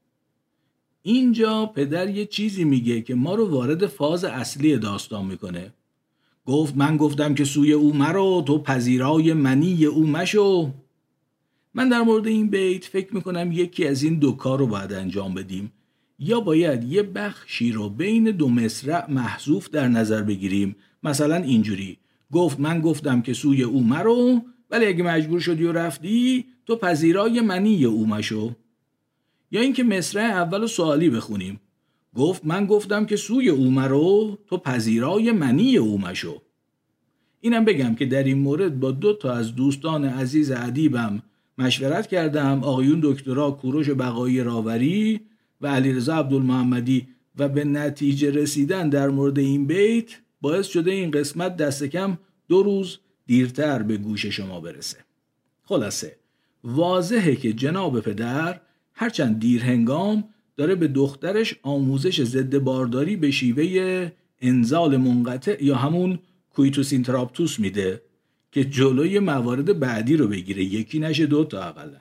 اینجا 1.03 1.67
پدر 1.67 2.11
یه 2.11 2.27
چیزی 2.27 2.65
میگه 2.65 3.01
که 3.03 3.15
ما 3.15 3.35
رو 3.35 3.51
وارد 3.51 3.87
فاز 3.87 4.25
اصلی 4.25 4.77
داستان 4.77 5.25
می‌کنه. 5.25 5.73
گفت 6.47 6.77
من 6.77 6.97
گفتم 6.97 7.35
که 7.35 7.45
سوی 7.45 7.73
او 7.73 7.95
مرو 7.95 8.43
تو 8.47 8.63
پذیرای 8.63 9.33
منی 9.33 9.85
او 9.85 10.07
مشو. 10.07 10.71
من 11.75 11.89
در 11.89 12.03
مورد 12.03 12.27
این 12.27 12.51
بیت 12.51 12.85
فکر 12.85 13.15
می‌کنم 13.15 13.53
یکی 13.53 13.87
از 13.87 14.03
این 14.03 14.19
دو 14.19 14.33
کار 14.33 14.59
رو 14.59 14.67
باید 14.67 14.93
انجام 14.93 15.35
بدیم. 15.35 15.73
یا 16.19 16.41
باید 16.41 16.85
یه 16.85 17.03
بخشی 17.03 17.73
رو 17.73 17.89
بین 17.89 18.25
دو 18.25 18.49
مصرع 18.49 19.11
محذوف 19.11 19.71
در 19.71 19.89
نظر 19.89 20.23
بگیریم. 20.23 20.77
مثلا 21.03 21.37
اینجوری. 21.37 21.99
گفت 22.33 22.61
من 22.61 22.81
گفتم 22.81 23.23
که 23.23 23.33
سوی 23.33 23.63
او 23.63 23.83
مرو 23.83 24.43
ولی 24.75 24.87
اگه 24.87 25.05
مجبور 25.05 25.41
شدی 25.41 25.65
و 25.65 25.73
رفتی 25.73 26.45
تو 26.67 26.77
پذیرای 26.77 27.41
منی 27.41 27.85
او 27.85 28.07
مشو 28.07 28.53
یا 29.51 29.61
اینکه 29.61 29.85
مصرع 29.85 30.23
اول 30.23 30.67
سوالی 30.67 31.11
بخونیم. 31.11 31.61
گفت 32.17 32.43
من 32.45 32.67
گفتم 32.67 33.07
که 33.07 33.17
سوی 33.17 33.49
او 33.49 33.71
مرو 33.71 34.39
تو 34.47 34.59
پذیرای 34.59 35.33
منی 35.33 35.77
او 35.77 36.01
مشو 36.01 36.43
اینم 37.41 37.65
بگم 37.65 37.95
که 37.95 38.07
در 38.07 38.25
این 38.25 38.39
مورد 38.39 38.81
با 38.81 38.91
دو 38.91 39.13
تا 39.13 39.33
از 39.33 39.55
دوستان 39.55 40.05
عزیز 40.05 40.51
ادیبم 40.51 41.23
مشورت 41.59 42.07
کردم 42.07 42.65
آقایون 42.65 43.01
دکترا 43.03 43.51
کوروش 43.51 43.91
بقایی 43.91 44.41
راوری 44.41 45.21
و 45.61 45.67
علیرضا 45.67 46.15
عبدالمحمدی 46.15 47.09
و 47.39 47.49
به 47.49 47.65
نتیجه 47.65 48.31
رسیدن 48.31 48.89
در 48.89 49.09
مورد 49.09 49.39
این 49.39 49.67
بیت 49.67 50.11
باعث 50.41 50.67
شده 50.67 50.91
این 50.91 51.11
قسمت 51.11 51.57
دست 51.57 51.85
کم 51.85 52.19
دو 52.49 52.63
روز 52.63 52.99
دیرتر 53.27 53.83
به 53.83 53.97
گوش 53.97 54.27
شما 54.27 54.61
برسه. 54.61 54.99
خلاصه 55.65 56.17
واضحه 56.65 57.37
که 57.37 57.53
جناب 57.53 58.01
پدر 58.01 58.61
هرچند 58.95 59.39
دیر 59.39 59.65
هنگام 59.65 60.25
داره 60.57 60.75
به 60.75 60.89
دخترش 60.89 61.55
آموزش 61.63 62.23
ضد 62.23 62.59
بارداری 62.59 63.17
به 63.17 63.31
شیوه 63.31 64.13
انزال 64.41 64.97
منقطع 64.97 65.65
یا 65.65 65.77
همون 65.77 66.19
کویتوس 66.51 66.93
اینتراپتوس 66.93 67.61
میده 67.61 68.03
که 68.53 68.65
جلوی 68.65 69.19
موارد 69.19 69.79
بعدی 69.79 70.17
رو 70.17 70.29
بگیره. 70.29 70.65
یکی 70.65 70.99
نشه 70.99 71.27
دو 71.27 71.45
تا 71.45 71.63
اقلا. 71.63 72.01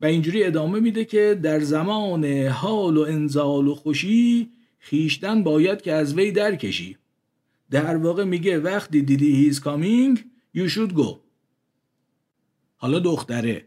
و 0.00 0.06
اینجوری 0.06 0.44
ادامه 0.44 0.80
میده 0.80 1.04
که 1.04 1.40
در 1.42 1.60
زمان 1.60 2.24
حال 2.46 2.96
و 2.96 3.00
انزال 3.00 3.68
و 3.68 3.74
خوشی 3.74 4.50
خیشتن 4.78 5.42
باید 5.42 5.82
که 5.82 5.92
از 5.92 6.14
وی 6.14 6.32
در 6.32 6.56
کشی 6.56 6.96
در 7.70 7.96
واقع 7.96 8.24
میگه 8.24 8.58
وقتی 8.58 9.02
دیدی 9.02 9.36
هیز 9.36 9.60
کامینگ 9.60 10.24
یو 10.54 10.68
شود 10.68 10.94
گو 10.94 11.18
حالا 12.76 12.98
دختره 12.98 13.64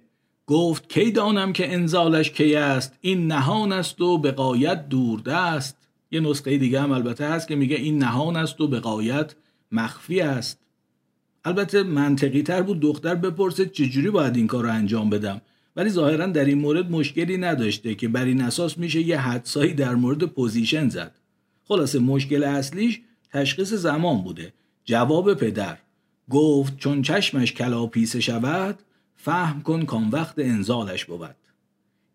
گفت 0.47 0.89
کی 0.89 1.11
دانم 1.11 1.53
که 1.53 1.73
انزالش 1.73 2.31
کی 2.31 2.55
است؟ 2.55 2.93
این 3.01 3.27
نهان 3.27 3.71
است 3.71 4.01
و 4.01 4.17
به 4.17 4.31
قایت 4.31 4.89
دورده 4.89 5.35
است 5.35 5.77
یه 6.11 6.19
نسخه 6.19 6.57
دیگه 6.57 6.81
هم 6.81 6.91
البته 6.91 7.27
هست 7.27 7.47
که 7.47 7.55
میگه 7.55 7.75
این 7.75 7.97
نهان 7.97 8.35
است 8.35 8.61
و 8.61 8.67
به 8.67 8.79
قایت 8.79 9.35
مخفی 9.71 10.21
است. 10.21 10.59
البته 11.45 11.83
منطقی 11.83 12.41
تر 12.41 12.61
بود 12.61 12.79
دختر 12.79 13.15
بپرسه 13.15 13.65
چجوری 13.65 14.09
باید 14.09 14.35
این 14.35 14.47
کار 14.47 14.63
رو 14.63 14.71
انجام 14.71 15.09
بدم. 15.09 15.41
ولی 15.75 15.89
ظاهرا 15.89 16.25
در 16.25 16.45
این 16.45 16.57
مورد 16.57 16.91
مشکلی 16.91 17.37
نداشته 17.37 17.95
که 17.95 18.07
بر 18.07 18.25
این 18.25 18.41
اساس 18.41 18.77
میشه 18.77 19.01
یه 19.01 19.19
حدسایی 19.19 19.73
در 19.73 19.95
مورد 19.95 20.23
پوزیشن 20.23 20.89
زد. 20.89 21.15
خلاصه 21.63 21.99
مشکل 21.99 22.43
اصلیش 22.43 23.01
تشخیص 23.33 23.73
زمان 23.73 24.21
بوده. 24.21 24.53
جواب 24.85 25.33
پدر. 25.33 25.77
گفت 26.29 26.77
چون 26.77 27.01
چشمش 27.01 27.53
کلاپیسه 27.53 28.19
شود 28.19 28.79
فهم 29.15 29.61
کن 29.61 29.85
کام 29.85 30.11
وقت 30.11 30.39
انزالش 30.39 31.05
بود. 31.05 31.35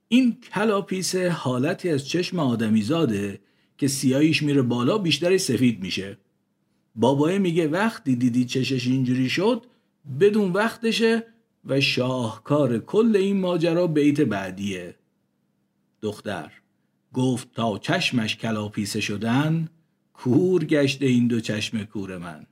این 0.08 0.36
کلاپیسه 0.54 1.30
حالتی 1.30 1.90
از 1.90 2.08
چشم 2.08 2.38
آدمی 2.38 2.82
زاده 2.82 3.40
که 3.78 3.88
سیاییش 3.88 4.42
میره 4.42 4.62
بالا 4.62 4.98
بیشترش 4.98 5.40
سفید 5.40 5.82
میشه. 5.82 6.18
بابای 6.94 7.38
میگه 7.38 7.68
وقتی 7.68 8.16
دیدی 8.16 8.44
چشش 8.44 8.86
اینجوری 8.86 9.28
شد 9.28 9.66
بدون 10.20 10.52
وقتشه 10.52 11.26
و 11.64 11.80
شاهکار 11.80 12.78
کل 12.78 13.16
این 13.16 13.40
ماجرا 13.40 13.86
بیت 13.86 14.20
بعدیه. 14.20 14.94
دختر. 16.02 16.52
گفت 17.12 17.54
تا 17.54 17.78
چشمش 17.78 18.36
کلاپیسه 18.36 19.00
شدن 19.00 19.68
کور 20.18 20.64
گشته 20.64 21.06
این 21.06 21.26
دو 21.26 21.40
چشم 21.40 21.84
کور 21.84 22.18
من. 22.18 22.46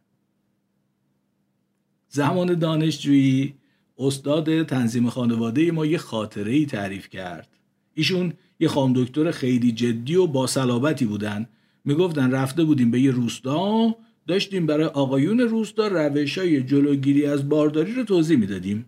زمان 2.09 2.59
دانشجویی 2.59 3.55
استاد 3.99 4.63
تنظیم 4.63 5.11
خانواده 5.11 5.71
ما 5.71 5.87
یه 5.87 5.99
خاطره 5.99 6.53
ای 6.53 6.67
تعریف 6.67 7.09
کرد. 7.09 7.49
ایشون 7.95 8.33
یه 8.61 8.69
خانم 8.69 8.93
دکتر 8.93 9.31
خیلی 9.31 9.73
جدی 9.73 10.17
و 10.17 10.27
با 10.27 10.47
صلابتی 10.47 11.05
بودن. 11.05 11.49
می‌گفتن 11.85 12.31
رفته 12.31 12.65
بودیم 12.65 12.91
به 12.91 13.01
یه 13.01 13.11
روستا 13.11 13.97
داشتیم 14.27 14.67
برای 14.67 14.87
آقایون 14.87 15.41
روستا 15.41 15.89
روش 15.89 16.39
های 16.39 16.63
جلوگیری 16.63 17.27
از 17.27 17.49
بارداری 17.49 17.95
رو 17.95 18.05
توضیح 18.05 18.39
می‌دادیم. 18.39 18.87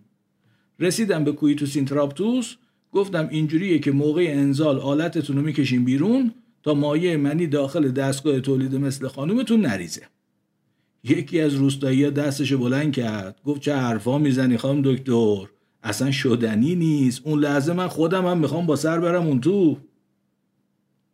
رسیدم 0.79 1.23
به 1.23 1.31
coitus 1.31 1.75
interruptus 1.75 2.55
گفتم 2.91 3.27
اینجوریه 3.31 3.79
که 3.79 3.91
موقع 3.91 4.25
انزال 4.29 4.79
آلتتون 4.79 5.35
رو 5.35 5.41
می‌کشیم 5.41 5.85
بیرون 5.85 6.33
تا 6.63 6.73
مایه 6.73 7.17
منی 7.17 7.47
داخل 7.47 7.91
دستگاه 7.91 8.39
تولید 8.39 8.75
مثل 8.75 9.07
خانومتون 9.07 9.61
نریزه. 9.61 10.07
یکی 11.03 11.41
از 11.41 11.53
روستایی 11.53 12.11
دستشو 12.11 12.57
بلند 12.57 12.93
کرد. 12.93 13.41
گفت 13.45 13.61
چه 13.61 13.75
حرفا 13.75 14.17
می‌زنی 14.17 14.57
خانم 14.57 14.81
دکتر؟ 14.81 15.47
اصلا 15.83 16.11
شدنی 16.11 16.75
نیست. 16.75 17.21
اون 17.23 17.39
لحظه 17.39 17.73
من 17.73 17.87
خودم 17.87 18.25
هم 18.25 18.37
می‌خوام 18.37 18.65
با 18.65 18.75
سر 18.75 18.99
برم 18.99 19.27
اون 19.27 19.41
تو. 19.41 19.77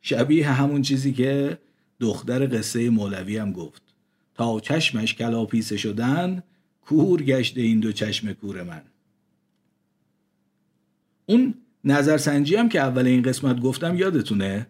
شبیه 0.02 0.50
همون 0.50 0.82
چیزی 0.82 1.14
که 1.14 1.58
دختر 2.00 2.58
قصه 2.58 2.90
مولوی 2.90 3.38
هم 3.38 3.52
گفت. 3.52 3.82
تا 4.36 4.60
چشمش 4.60 5.16
کلاپیسه 5.16 5.78
شدن 5.78 6.44
کور 6.82 7.24
گشته 7.24 7.62
این 7.62 7.80
دو 7.80 7.92
چشم 7.92 8.34
کور 8.34 8.64
من. 8.64 8.82
اون 11.26 11.54
نظرسنجی 11.84 12.56
هم 12.56 12.70
که 12.70 12.80
اول 12.80 13.06
این 13.06 13.22
قسمت 13.22 13.62
گفتم 13.62 13.98
یادتونه؟ 13.98 14.68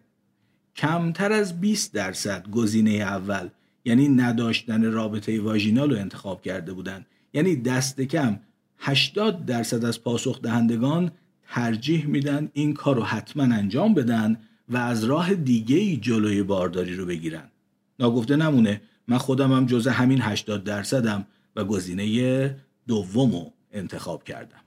کمتر 0.75 1.31
از 1.31 1.61
20 1.61 1.93
درصد 1.93 2.49
گزینه 2.49 2.91
اول 2.91 3.49
یعنی 3.85 4.07
نداشتن 4.07 4.91
رابطه 4.91 5.41
واژینال 5.41 5.91
رو 5.91 5.97
انتخاب 5.99 6.41
کرده 6.41 6.73
بودن. 6.73 7.05
یعنی 7.33 7.55
دست 7.55 8.01
کم 8.01 8.39
80 8.79 9.45
درصد 9.45 9.85
از 9.85 10.03
پاسخ 10.03 10.41
دهندگان 10.41 11.11
ترجیح 11.47 12.05
میدن 12.05 12.49
این 12.53 12.73
کار 12.73 12.95
رو 12.95 13.03
حتما 13.03 13.43
انجام 13.43 13.93
بدن 13.93 14.37
و 14.69 14.77
از 14.77 15.03
راه 15.03 15.33
دیگه 15.33 15.77
ای 15.77 15.97
جلوی 15.97 16.43
بارداری 16.43 16.95
رو 16.95 17.05
بگیرن. 17.05 17.51
ناگفته 17.99 18.35
نمونه 18.35 18.81
من 19.07 19.17
خودم 19.17 19.51
هم 19.51 19.65
جزء 19.65 19.91
همین 19.91 20.21
80 20.21 20.63
درصدم 20.63 21.25
و 21.55 21.63
گزینه 21.63 22.55
دوم 22.87 23.31
رو 23.31 23.53
انتخاب 23.71 24.23
کردم. 24.23 24.64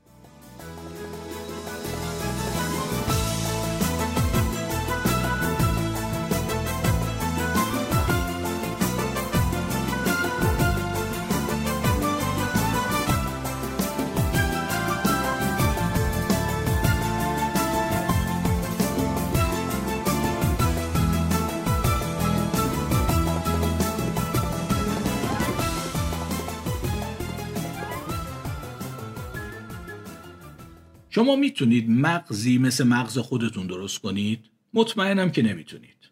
شما 31.18 31.36
می‌تونید 31.36 31.90
مغزی 31.90 32.58
مثل 32.58 32.84
مغز 32.84 33.18
خودتون 33.18 33.66
درست 33.66 33.98
کنید؟ 33.98 34.44
مطمئنم 34.74 35.30
که 35.30 35.42
نمی‌تونید. 35.42 36.10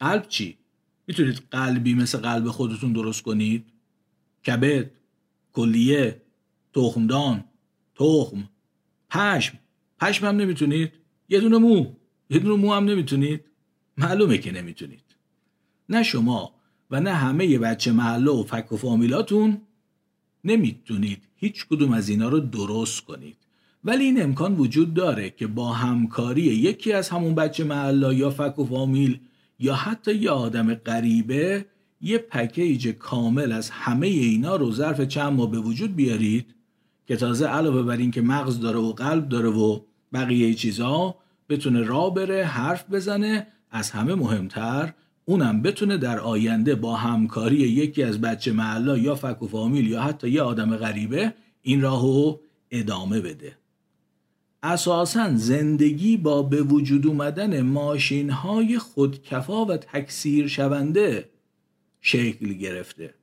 قلب 0.00 0.28
چی؟ 0.28 0.58
می‌تونید 1.06 1.42
قلبی 1.50 1.94
مثل 1.94 2.18
قلب 2.18 2.48
خودتون 2.48 2.92
درست 2.92 3.22
کنید؟ 3.22 3.64
کبد 4.46 4.90
کلیه 5.52 6.22
تخمدان 6.74 7.44
تخم 7.94 8.48
پشم. 9.10 9.58
پشم 10.00 10.26
هم 10.26 10.36
نمی‌تونید؟ 10.36 10.92
یه 11.28 11.40
دونه 11.40 11.58
مو. 11.58 11.92
یه 12.30 12.38
دونه 12.38 12.62
مو 12.62 12.72
هم 12.72 12.84
نمی‌تونید؟ 12.84 13.44
معلومه 13.96 14.38
که 14.38 14.52
نمی‌تونید. 14.52 15.04
نه 15.88 16.02
شما 16.02 16.54
و 16.90 17.00
نه 17.00 17.12
همه 17.12 17.58
بچه 17.58 17.92
محله 17.92 18.30
و 18.30 18.42
فک 18.42 18.72
و 18.72 18.76
فامیلاتون 18.76 19.60
نمی‌تونید 20.44 21.22
هیچ 21.36 21.66
کدوم 21.66 21.92
از 21.92 22.08
اینا 22.08 22.28
رو 22.28 22.40
درست 22.40 23.00
کنید. 23.00 23.36
ولی 23.84 24.04
این 24.04 24.22
امکان 24.22 24.56
وجود 24.56 24.94
داره 24.94 25.30
که 25.30 25.46
با 25.46 25.72
همکاری 25.72 26.42
یکی 26.42 26.92
از 26.92 27.08
همون 27.08 27.34
بچه 27.34 27.64
محلا 27.64 28.12
یا 28.12 28.30
فک 28.30 28.58
و 28.58 28.64
فامیل 28.64 29.20
یا 29.58 29.74
حتی 29.74 30.14
یه 30.14 30.30
آدم 30.30 30.74
غریبه 30.74 31.66
یه 32.00 32.18
پکیج 32.18 32.88
کامل 32.88 33.52
از 33.52 33.70
همه 33.70 34.06
اینا 34.06 34.56
رو 34.56 34.72
ظرف 34.72 35.00
چند 35.00 35.32
ماه 35.32 35.50
به 35.50 35.58
وجود 35.58 35.96
بیارید 35.96 36.54
که 37.06 37.16
تازه 37.16 37.46
علاوه 37.46 37.82
بر 37.82 37.96
این 37.96 38.10
که 38.10 38.22
مغز 38.22 38.60
داره 38.60 38.78
و 38.78 38.92
قلب 38.92 39.28
داره 39.28 39.48
و 39.48 39.80
بقیه 40.12 40.54
چیزها 40.54 41.18
بتونه 41.48 41.82
را 41.82 42.10
بره 42.10 42.44
حرف 42.44 42.90
بزنه 42.90 43.46
از 43.70 43.90
همه 43.90 44.14
مهمتر 44.14 44.92
اونم 45.24 45.62
بتونه 45.62 45.96
در 45.96 46.20
آینده 46.20 46.74
با 46.74 46.96
همکاری 46.96 47.56
یکی 47.56 48.02
از 48.02 48.20
بچه 48.20 48.52
محلا 48.52 48.98
یا 48.98 49.14
فک 49.14 49.42
و 49.42 49.48
فامیل 49.48 49.86
یا 49.86 50.02
حتی 50.02 50.30
یه 50.30 50.42
آدم 50.42 50.76
غریبه 50.76 51.34
این 51.62 51.80
راهو 51.80 52.36
ادامه 52.70 53.20
بده. 53.20 53.56
اساسا 54.62 55.34
زندگی 55.34 56.16
با 56.16 56.42
به 56.42 56.62
وجود 56.62 57.06
اومدن 57.06 57.60
ماشین 57.60 58.30
های 58.30 58.78
خودکفا 58.78 59.64
و 59.64 59.76
تکثیر 59.76 60.48
شونده 60.48 61.28
شکل 62.00 62.52
گرفته. 62.52 63.14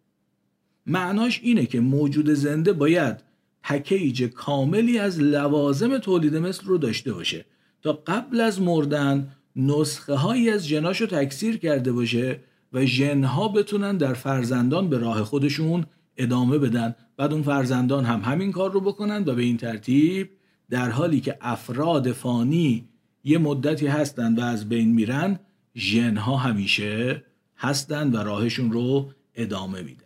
معناش 0.86 1.40
اینه 1.44 1.66
که 1.66 1.80
موجود 1.80 2.30
زنده 2.30 2.74
باید 2.74 3.18
پکیج 3.64 4.24
کاملی 4.24 5.00
از 5.00 5.20
لوازم 5.20 5.98
تولید 5.98 6.36
مثل 6.36 6.66
رو 6.66 6.78
داشته 6.78 7.14
باشه 7.14 7.46
تا 7.82 7.94
قبل 7.94 8.42
از 8.42 8.62
مردن 8.62 9.32
نسخه 9.56 10.16
هایی 10.16 10.50
از 10.50 10.68
جناش 10.68 11.02
رو 11.02 11.08
تکثیر 11.08 11.58
کرده 11.58 11.92
باشه 11.92 12.40
و 12.74 12.86
ژنها 12.86 13.48
بتونن 13.48 13.98
در 13.98 14.14
فرزندان 14.14 14.90
به 14.90 14.98
راه 14.98 15.24
خودشون 15.24 15.86
ادامه 16.18 16.58
بدن. 16.58 16.96
بعد 17.18 17.34
اون 17.34 17.44
فرزندان 17.44 18.06
هم 18.06 18.22
همین 18.22 18.52
کار 18.52 18.72
رو 18.72 18.82
بکنن 18.82 19.24
و 19.26 19.36
به 19.36 19.42
این 19.42 19.58
ترتیب 19.58 20.30
در 20.70 20.90
حالی 20.90 21.20
که 21.20 21.38
افراد 21.42 22.12
فانی 22.12 22.88
یه 23.24 23.38
مدتی 23.38 23.88
هستند 23.88 24.40
و 24.40 24.42
از 24.42 24.70
بین 24.70 24.94
میرن 24.94 25.40
ژنها 25.76 26.38
همیشه 26.38 27.24
هستند 27.58 28.16
و 28.16 28.18
راهشون 28.18 28.72
رو 28.72 29.10
ادامه 29.36 29.82
میدن. 29.82 30.04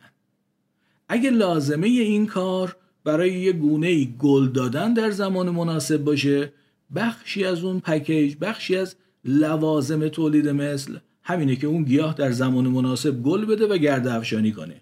اگه 1.10 1.30
لازمه 1.30 1.88
این 1.88 2.26
کار 2.26 2.76
برای 3.04 3.34
یه 3.34 3.52
گونه 3.52 4.06
گل 4.06 4.48
دادن 4.48 4.94
در 4.94 5.12
زمان 5.12 5.50
مناسب 5.50 5.98
باشه 5.98 6.54
بخشی 6.96 7.46
از 7.46 7.64
اون 7.64 7.80
پکیج 7.80 8.36
بخشی 8.42 8.76
از 8.76 8.96
لوازم 9.26 10.08
تولید 10.08 10.50
مثل 10.50 10.98
همینه 11.24 11.56
که 11.56 11.68
اون 11.68 11.84
گیاه 11.84 12.14
در 12.14 12.32
زمان 12.32 12.68
مناسب 12.68 13.22
گل 13.22 13.46
بده 13.46 13.68
و 13.68 13.78
گرد 13.78 14.08
افشانی 14.08 14.52
کنه. 14.52 14.82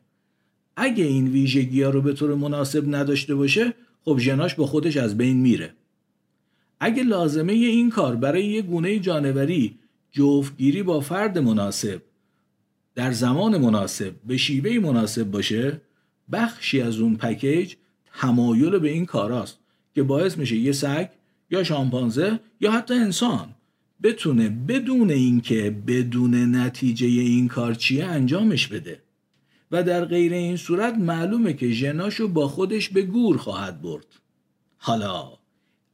اگه 0.75 1.03
این 1.03 1.27
ویژگی 1.27 1.83
ها 1.83 1.89
رو 1.89 2.01
به 2.01 2.13
طور 2.13 2.35
مناسب 2.35 2.95
نداشته 2.95 3.35
باشه 3.35 3.73
خب 4.09 4.19
ژناش 4.19 4.55
با 4.55 4.65
خودش 4.65 4.97
از 4.97 5.17
بین 5.17 5.37
میره. 5.37 5.73
اگه 6.79 7.03
لازمه 7.03 7.53
این 7.53 7.89
کار 7.89 8.15
برای 8.15 8.45
یه 8.45 8.61
گونه 8.61 8.99
جانوری 8.99 9.77
جفتگیری 10.11 10.83
با 10.83 10.99
فرد 10.99 11.37
مناسب 11.37 12.01
در 12.95 13.11
زمان 13.11 13.57
مناسب 13.57 14.13
به 14.27 14.37
شیوه 14.37 14.79
مناسب 14.79 15.23
باشه 15.23 15.81
بخشی 16.31 16.81
از 16.81 16.99
اون 16.99 17.15
پکیج 17.15 17.75
تمایل 18.13 18.79
به 18.79 18.89
این 18.89 19.05
کاراست 19.05 19.59
که 19.95 20.03
باعث 20.03 20.37
میشه 20.37 20.55
یه 20.55 20.71
سگ 20.71 21.09
یا 21.49 21.63
شامپانزه 21.63 22.39
یا 22.61 22.71
حتی 22.71 22.93
انسان 22.93 23.55
بتونه 24.03 24.49
بدون 24.49 25.11
اینکه 25.11 25.75
بدون 25.87 26.55
نتیجه 26.55 27.07
این 27.07 27.47
کار 27.47 27.73
چیه 27.73 28.05
انجامش 28.05 28.67
بده. 28.67 29.01
و 29.71 29.83
در 29.83 30.05
غیر 30.05 30.33
این 30.33 30.57
صورت 30.57 30.93
معلومه 30.93 31.53
که 31.53 31.69
ژناشو 31.69 32.27
با 32.27 32.47
خودش 32.47 32.89
به 32.89 33.01
گور 33.01 33.37
خواهد 33.37 33.81
برد. 33.81 34.05
حالا 34.77 35.31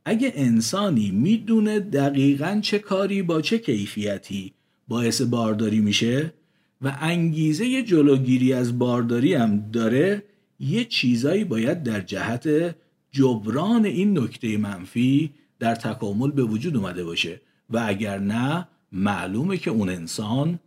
اگه 0.05 0.33
انسانی 0.35 1.11
می‌دونه 1.11 1.79
دقیقا 1.79 2.59
چه 2.63 2.79
کاری 2.79 3.21
با 3.21 3.41
چه 3.41 3.57
کیفیتی 3.57 4.53
باعث 4.88 5.21
بارداری 5.21 5.79
میشه 5.79 6.33
و 6.81 6.97
انگیزه 7.01 7.83
جلوگیری 7.83 8.53
از 8.53 8.79
بارداری 8.79 9.33
هم 9.33 9.71
داره 9.71 10.23
یه 10.59 10.85
چیزایی 10.85 11.43
باید 11.43 11.83
در 11.83 12.01
جهت 12.01 12.75
جبران 13.11 13.85
این 13.85 14.19
نکته 14.19 14.57
منفی 14.57 15.31
در 15.59 15.75
تکامل 15.75 16.31
به 16.31 16.43
وجود 16.43 16.77
اومده 16.77 17.03
باشه 17.03 17.41
و 17.69 17.83
اگر 17.88 18.19
نه 18.19 18.67
معلومه 18.91 19.57
که 19.57 19.71
اون 19.71 19.89
انسان 19.89 20.59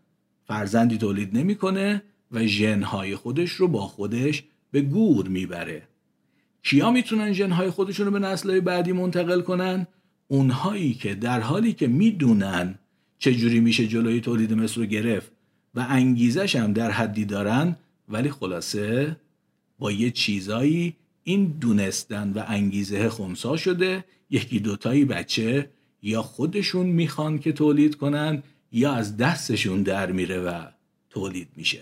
فرزندی 0.46 0.98
تولید 0.98 1.36
نمی‌کنه 1.36 2.02
و 2.32 2.46
ژنهای 2.46 3.16
خودش 3.16 3.50
رو 3.50 3.68
با 3.68 3.80
خودش 3.86 4.42
به 4.70 4.80
گور 4.80 5.28
می‌بره. 5.28 5.82
کیا 6.62 6.90
می‌تونن 6.90 7.32
ژنهای 7.32 7.70
خودشون 7.70 8.06
رو 8.06 8.12
به 8.12 8.18
نسلهای 8.18 8.60
بعدی 8.60 8.92
منتقل 8.92 9.40
کنن؟ 9.40 9.86
اونهایی 10.28 10.94
که 10.94 11.14
در 11.14 11.40
حالی 11.40 11.72
که 11.72 11.86
می‌دونن 11.86 12.74
چجوری 13.18 13.60
میشه 13.60 13.86
جلوی 13.86 14.20
تولید 14.20 14.52
مثل 14.52 14.80
رو 14.80 14.86
گرفت 14.86 15.32
و 15.74 15.86
انگیزش 15.88 16.56
هم 16.56 16.72
در 16.72 16.90
حدی 16.90 17.24
دارن 17.24 17.76
ولی 18.08 18.30
خلاصه 18.30 19.16
با 19.78 19.92
یه 19.92 20.10
چیزایی 20.10 20.94
این 21.24 21.46
دونستن 21.60 22.32
و 22.32 22.44
انگیزه 22.46 23.08
خونسا 23.08 23.56
شده 23.56 24.04
یکی 24.30 24.60
دوتایی 24.60 25.04
بچه 25.04 25.70
یا 26.02 26.22
خودشون 26.22 26.86
می‌خوان 26.86 27.38
که 27.38 27.52
تولید 27.52 27.96
کنن 27.96 28.42
یا 28.72 28.92
از 28.92 29.16
دستشون 29.16 29.82
در 29.82 30.12
میره 30.12 30.40
و 30.40 30.64
تولید 31.10 31.48
میشه. 31.56 31.80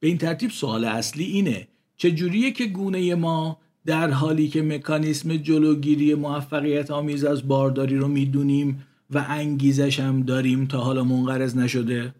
به 0.00 0.08
این 0.08 0.18
ترتیب 0.18 0.50
سوال 0.50 0.84
اصلی 0.84 1.24
اینه 1.24 1.68
چجوریه 1.96 2.50
که 2.50 2.66
گونه 2.66 3.14
ما 3.14 3.58
در 3.86 4.10
حالی 4.10 4.48
که 4.48 4.62
مکانیسم 4.62 5.36
جلوگیری 5.36 6.14
موفقیت 6.14 6.90
آمیز 6.90 7.24
از 7.24 7.48
بارداری 7.48 7.96
رو 7.96 8.08
می‌دونیم 8.08 8.82
و 9.10 9.24
انگیزش 9.28 10.00
هم 10.00 10.22
داریم 10.22 10.66
تا 10.66 10.80
حالا 10.80 11.04
منقرض 11.04 11.56
نشده؟ 11.56 12.14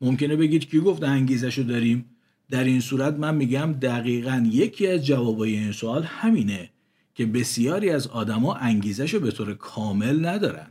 ممکنه 0.00 0.36
بگید 0.36 0.70
کی 0.70 0.80
گفت 0.80 1.02
انگیزش 1.02 1.58
رو 1.58 1.64
داریم؟ 1.64 2.04
در 2.50 2.64
این 2.64 2.80
صورت 2.80 3.14
من 3.14 3.34
میگم 3.34 3.72
دقیقا 3.72 4.48
یکی 4.52 4.86
از 4.86 5.06
جوابای 5.06 5.56
این 5.56 5.72
سوال 5.72 6.02
همینه 6.02 6.70
که 7.14 7.26
بسیاری 7.26 7.90
از 7.90 8.06
آدما 8.06 8.54
انگیزش 8.54 9.14
رو 9.14 9.20
به 9.20 9.30
طور 9.30 9.54
کامل 9.54 10.26
ندارن. 10.26 10.66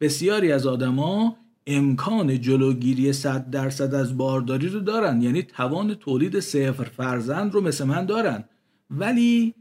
بسیاری 0.00 0.52
از 0.52 0.66
آدما 0.66 1.36
امکان 1.66 2.40
جلوگیری 2.40 3.12
صد 3.12 3.50
درصد 3.50 3.94
از 3.94 4.16
بارداری 4.16 4.68
رو 4.68 4.80
دارن. 4.80 5.22
یعنی 5.22 5.42
توان 5.42 5.94
تولید 5.94 6.40
صفر 6.40 6.84
فرزند 6.84 7.54
رو 7.54 7.60
مثل 7.60 7.84
من 7.84 8.06
دارن. 8.06 8.44
ولی 8.90 9.54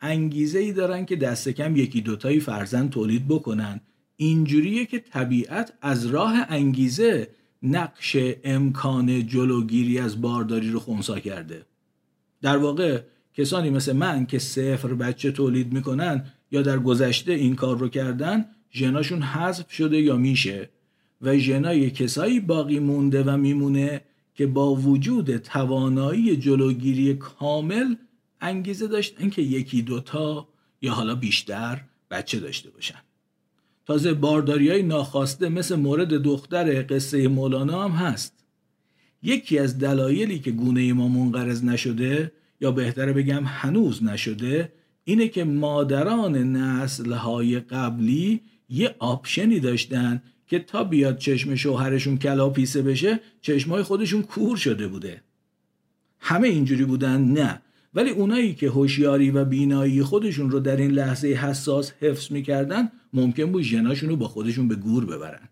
انگیزه 0.00 0.58
ای 0.58 0.72
دارن 0.72 1.04
که 1.04 1.16
دست 1.16 1.48
کم 1.48 1.76
یکی 1.76 2.00
دوتایی 2.00 2.40
فرزند 2.40 2.90
تولید 2.90 3.28
بکنن. 3.28 3.80
اینجوریه 4.16 4.86
که 4.86 4.98
طبیعت 4.98 5.72
از 5.82 6.06
راه 6.06 6.46
انگیزه 6.48 7.28
نقش 7.62 8.16
امکان 8.44 9.26
جلوگیری 9.26 9.98
از 9.98 10.20
بارداری 10.20 10.70
رو 10.70 10.80
خونسا 10.80 11.18
کرده. 11.18 11.66
در 12.42 12.56
واقع 12.56 13.02
کسانی 13.34 13.70
مثل 13.70 13.92
من 13.92 14.26
که 14.26 14.38
صفر 14.38 14.94
بچه 14.94 15.32
تولید 15.32 15.72
می‌کنن 15.72 16.24
یا 16.50 16.62
در 16.62 16.78
گذشته 16.78 17.32
این 17.32 17.54
کار 17.54 17.78
رو 17.78 17.88
کردن 17.88 18.44
ژناشون 18.72 19.22
حذف 19.22 19.72
شده 19.72 20.00
یا 20.00 20.16
میشه. 20.16 20.70
و 21.22 21.38
ژنای 21.38 21.90
کسایی 21.90 22.40
باقی 22.40 22.78
مونده 22.78 23.22
و 23.22 23.36
میمونه 23.36 24.00
که 24.34 24.46
با 24.46 24.74
وجود 24.74 25.36
توانایی 25.36 26.36
جلوگیری 26.36 27.14
کامل 27.14 27.94
انگیزه 28.40 28.86
داشتن 28.86 29.30
که 29.30 29.42
یکی 29.42 29.82
دوتا 29.82 30.48
یا 30.82 30.92
حالا 30.92 31.14
بیشتر 31.14 31.80
بچه 32.10 32.40
داشته 32.40 32.70
باشن. 32.70 32.98
تازه 33.86 34.14
بارداری 34.14 34.70
های 34.70 34.82
ناخواسته 34.82 35.48
مثل 35.48 35.76
مورد 35.76 36.08
دختر 36.08 36.82
قصه 36.82 37.28
مولانا 37.28 37.84
هم 37.84 37.90
هست. 37.90 38.34
یکی 39.22 39.58
از 39.58 39.78
دلایلی 39.78 40.38
که 40.38 40.50
گونه 40.50 40.92
ما 40.92 41.08
منقرض 41.08 41.64
نشده 41.64 42.32
یا 42.60 42.70
بهتره 42.70 43.12
بگم 43.12 43.42
هنوز 43.46 44.02
نشده 44.02 44.72
اینه 45.04 45.28
که 45.28 45.44
مادران 45.44 46.36
نسلهای 46.56 47.60
قبلی 47.60 48.40
یه 48.68 48.94
آپشنی 48.98 49.60
داشتن 49.60 50.22
که 50.46 50.58
تا 50.58 50.84
بیاد 50.84 51.18
چشم 51.18 51.54
شوهرشون 51.54 52.18
کلا 52.18 52.50
پیسه 52.50 52.82
بشه 52.82 53.20
چشمای 53.40 53.82
خودشون 53.82 54.22
کور 54.22 54.56
شده 54.56 54.88
بوده. 54.88 55.22
همه 56.20 56.48
اینجوری 56.48 56.84
بودن؟ 56.84 57.20
نه. 57.20 57.62
ولی 57.94 58.10
اونایی 58.10 58.54
که 58.54 58.68
هوشیاری 58.68 59.30
و 59.30 59.44
بینایی 59.44 60.02
خودشون 60.02 60.50
رو 60.50 60.60
در 60.60 60.76
این 60.76 60.90
لحظه 60.90 61.28
حساس 61.28 61.92
حفظ 62.00 62.32
می‌کردن 62.32 62.90
ممکن 63.12 63.52
بود 63.52 63.62
ژناشون 63.62 64.08
رو 64.08 64.16
با 64.16 64.28
خودشون 64.28 64.68
به 64.68 64.74
گور 64.74 65.06
ببرن. 65.06 65.48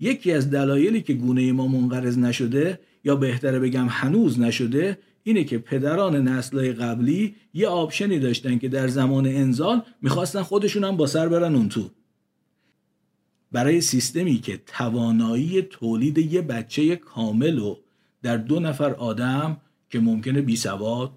یکی 0.00 0.32
از 0.32 0.50
دلایلی 0.50 1.02
که 1.02 1.12
گونه 1.12 1.52
ما 1.52 1.66
منقرض 1.66 2.18
نشده 2.18 2.80
یا 3.04 3.16
بهتره 3.16 3.58
بگم 3.58 3.86
هنوز 3.90 4.40
نشده 4.40 4.98
اینه 5.22 5.44
که 5.44 5.58
پدران 5.58 6.28
نسلهای 6.28 6.72
قبلی 6.72 7.34
یه 7.54 7.68
آپشنی 7.68 8.18
داشتن 8.18 8.58
که 8.58 8.68
در 8.68 8.88
زمان 8.88 9.26
انزال 9.26 9.82
می‌خواستن 10.02 10.42
خودشون 10.42 10.84
هم 10.84 10.96
با 10.96 11.06
سر 11.06 11.28
برن 11.28 11.54
اون 11.54 11.68
تو. 11.68 11.90
برای 13.52 13.80
سیستمی 13.80 14.38
که 14.38 14.60
توانایی 14.66 15.62
تولید 15.62 16.18
یه 16.18 16.42
بچه 16.42 16.96
کامل 16.96 17.58
و 17.58 17.76
در 18.22 18.36
دو 18.36 18.60
نفر 18.60 18.90
آدم 18.94 19.56
که 19.90 20.00
ممکنه 20.00 20.40
بی 20.40 20.56
سواد، 20.56 21.12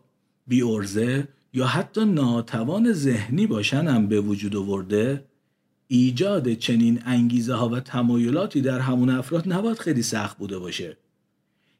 بی 0.48 0.62
ارزه 0.62 1.28
یا 1.54 1.66
حتی 1.68 2.06
ناتوان 2.06 2.94
ذهنی 2.94 3.48
باشن 3.48 3.88
هم 3.88 4.08
به 4.08 4.22
وجود 4.22 4.56
آورده 4.56 5.26
ایجاد 5.88 6.54
چنین 6.54 7.02
انگیزه 7.06 7.54
ها 7.54 7.70
و 7.70 7.80
تمایلاتی 7.80 8.62
در 8.62 8.80
همون 8.80 9.10
افراد 9.10 9.54
نباید 9.54 9.78
خیلی 9.78 10.02
سخت 10.02 10.38
بوده 10.38 10.60
باشه. 10.60 10.98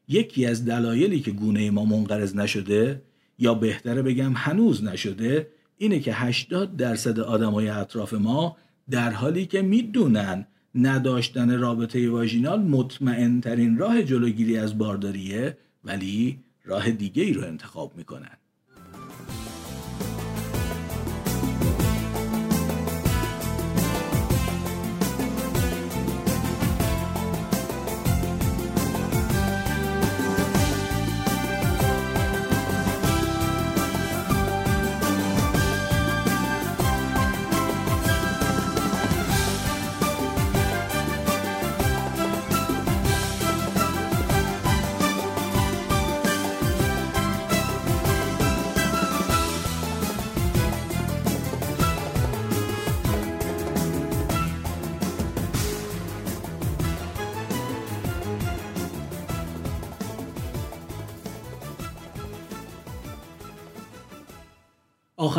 یکی 0.08 0.46
از 0.46 0.64
دلایلی 0.64 1.20
که 1.20 1.30
گونه 1.30 1.70
ما 1.70 1.84
منقرض 1.84 2.36
نشده 2.36 3.02
یا 3.38 3.54
بهتره 3.54 4.02
بگم 4.02 4.32
هنوز 4.36 4.84
نشده 4.84 5.48
اینه 5.78 6.00
که 6.00 6.12
80 6.14 6.76
درصد 6.76 7.20
آدمای 7.20 7.68
اطراف 7.68 8.14
ما 8.14 8.56
در 8.90 9.10
حالی 9.10 9.46
که 9.46 9.62
می‌دونن 9.62 10.46
نداشتن 10.74 11.58
رابطه 11.58 12.10
واژینال 12.10 12.62
مطمئن 12.62 13.40
ترین 13.40 13.78
راه 13.78 14.02
جلوگیری 14.02 14.58
از 14.58 14.78
بارداریه 14.78 15.58
ولی 15.84 16.38
راه 16.64 16.90
دیگه 16.90 17.22
ای 17.22 17.32
رو 17.32 17.42
انتخاب 17.42 17.96
می‌کنن. 17.96 18.36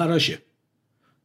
آخراشه 0.07 0.39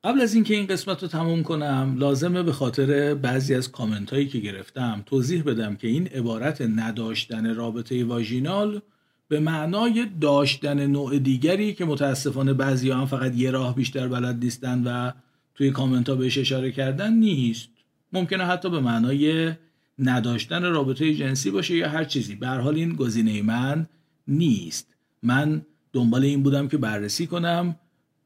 قبل 0.05 0.21
از 0.21 0.35
اینکه 0.35 0.55
این 0.55 0.67
قسمت 0.67 1.03
رو 1.03 1.09
تموم 1.09 1.43
کنم 1.43 1.97
لازمه 1.99 2.43
به 2.43 2.53
خاطر 2.53 3.15
بعضی 3.15 3.55
از 3.55 3.73
کامنت 3.73 4.11
هایی 4.13 4.29
که 4.29 4.39
گرفتم 4.39 5.03
توضیح 5.07 5.43
بدم 5.43 5.77
که 5.77 5.89
این 5.89 6.07
عبارت 6.07 6.61
نداشتن 6.61 7.55
رابطه 7.55 8.05
واژینال 8.05 8.81
به 9.29 9.41
معنای 9.41 10.07
داشتن 10.21 10.87
نوع 10.87 11.19
دیگری 11.19 11.75
که 11.75 11.85
متاسفانه 11.85 12.53
بعضی 12.53 12.91
هم 12.91 13.07
فقط 13.07 13.37
یه 13.37 13.51
راه 13.51 13.75
بیشتر 13.75 14.09
بلد 14.09 14.45
نیستن 14.45 14.83
و 14.85 15.13
توی 15.55 15.71
کامنت 15.71 16.09
ها 16.09 16.15
بهش 16.15 16.39
اشاره 16.39 16.73
کردن 16.73 17.13
نیست. 17.13 17.69
ممکنه 18.13 18.45
حتی 18.45 18.71
به 18.71 18.81
معنای 18.81 19.53
نداشتن 19.99 20.63
رابطه 20.63 21.15
جنسی 21.15 21.51
باشه 21.51 21.77
یا 21.77 21.89
هر 21.89 22.05
چیزی. 22.05 22.35
به 22.35 22.49
حال 22.49 22.75
این 22.75 22.93
گزینه 22.97 23.43
من 23.43 23.87
نیست. 24.29 24.95
من 25.23 25.63
دنبال 25.93 26.25
این 26.25 26.43
بودم 26.43 26.69
که 26.69 26.77
بررسی 26.77 27.27
کنم 27.27 27.77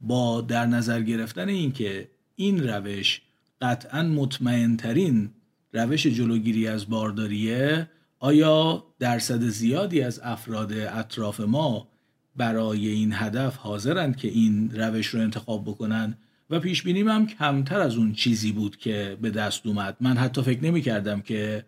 با 0.00 0.40
در 0.40 0.66
نظر 0.66 1.02
گرفتن 1.02 1.48
اینکه 1.48 2.08
این 2.36 2.68
روش 2.68 3.22
قطعا 3.62 4.02
مطمئن 4.02 4.76
ترین 4.76 5.30
روش 5.72 6.06
جلوگیری 6.06 6.68
از 6.68 6.88
بارداریه 6.88 7.88
آیا 8.18 8.84
درصد 8.98 9.42
زیادی 9.42 10.02
از 10.02 10.20
افراد 10.22 10.72
اطراف 10.72 11.40
ما 11.40 11.88
برای 12.36 12.88
این 12.88 13.12
هدف 13.14 13.56
حاضرند 13.56 14.16
که 14.16 14.28
این 14.28 14.70
روش 14.70 15.06
رو 15.06 15.20
انتخاب 15.20 15.64
بکنن؟ 15.64 16.16
و 16.50 16.60
پیش 16.60 16.82
بینیم 16.82 17.08
هم 17.08 17.26
کمتر 17.26 17.80
از 17.80 17.96
اون 17.96 18.12
چیزی 18.12 18.52
بود 18.52 18.76
که 18.76 19.18
به 19.22 19.30
دست 19.30 19.66
اومد. 19.66 19.96
من 20.00 20.16
حتی 20.16 20.42
فکر 20.42 20.64
نمی 20.64 20.82
کردم 20.82 21.20
که 21.20 21.64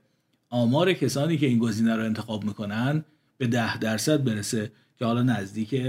آمار 0.50 0.92
کسانی 0.92 1.38
که 1.38 1.46
این 1.46 1.58
گزینه 1.58 1.96
رو 1.96 2.04
انتخاب 2.04 2.44
می‌کنن 2.44 3.04
به 3.38 3.46
ده 3.46 3.78
درصد 3.78 4.24
برسه 4.24 4.72
که 4.98 5.04
حالا 5.04 5.22
نزدیک 5.22 5.82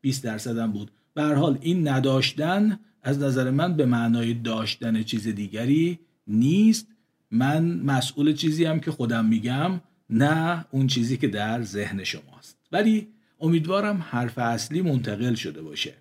20 0.00 0.24
درصد 0.24 0.58
هم 0.58 0.72
بود. 0.72 0.90
به 1.14 1.22
حال 1.22 1.58
این 1.60 1.88
نداشتن 1.88 2.78
از 3.02 3.18
نظر 3.18 3.50
من 3.50 3.76
به 3.76 3.86
معنای 3.86 4.34
داشتن 4.34 5.02
چیز 5.02 5.28
دیگری 5.28 5.98
نیست. 6.26 6.86
من 7.30 7.64
مسئول 7.64 8.32
چیزی 8.32 8.64
هم 8.64 8.80
که 8.80 8.90
خودم 8.90 9.24
میگم 9.24 9.80
نه 10.10 10.64
اون 10.70 10.86
چیزی 10.86 11.16
که 11.16 11.28
در 11.28 11.62
ذهن 11.62 12.04
شماست. 12.04 12.58
ولی 12.72 13.08
امیدوارم 13.40 14.04
حرف 14.10 14.38
اصلی 14.38 14.82
منتقل 14.82 15.34
شده 15.34 15.62
باشه. 15.62 15.94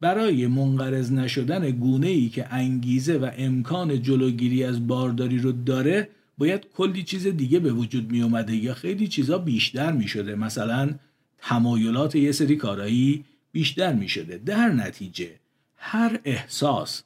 برای 0.00 0.46
منقرض 0.46 1.12
نشدن 1.12 1.70
گونه 1.70 2.06
ای 2.06 2.28
که 2.28 2.52
انگیزه 2.52 3.18
و 3.18 3.30
امکان 3.36 4.02
جلوگیری 4.02 4.64
از 4.64 4.86
بارداری 4.86 5.38
رو 5.38 5.52
داره 5.52 6.08
باید 6.38 6.66
کلی 6.76 7.02
چیز 7.02 7.26
دیگه 7.26 7.58
به 7.58 7.72
وجود 7.72 8.10
می 8.10 8.22
اومده 8.22 8.56
یا 8.56 8.74
خیلی 8.74 9.08
چیزا 9.08 9.38
بیشتر 9.38 9.92
می 9.92 10.08
شده 10.08 10.34
مثلا 10.34 10.90
تمایلات 11.38 12.14
یه 12.14 12.32
سری 12.32 12.56
کارایی 12.56 13.24
بیشتر 13.52 13.92
می 13.92 14.08
شده. 14.08 14.38
در 14.38 14.68
نتیجه 14.68 15.30
هر 15.76 16.20
احساس 16.24 17.02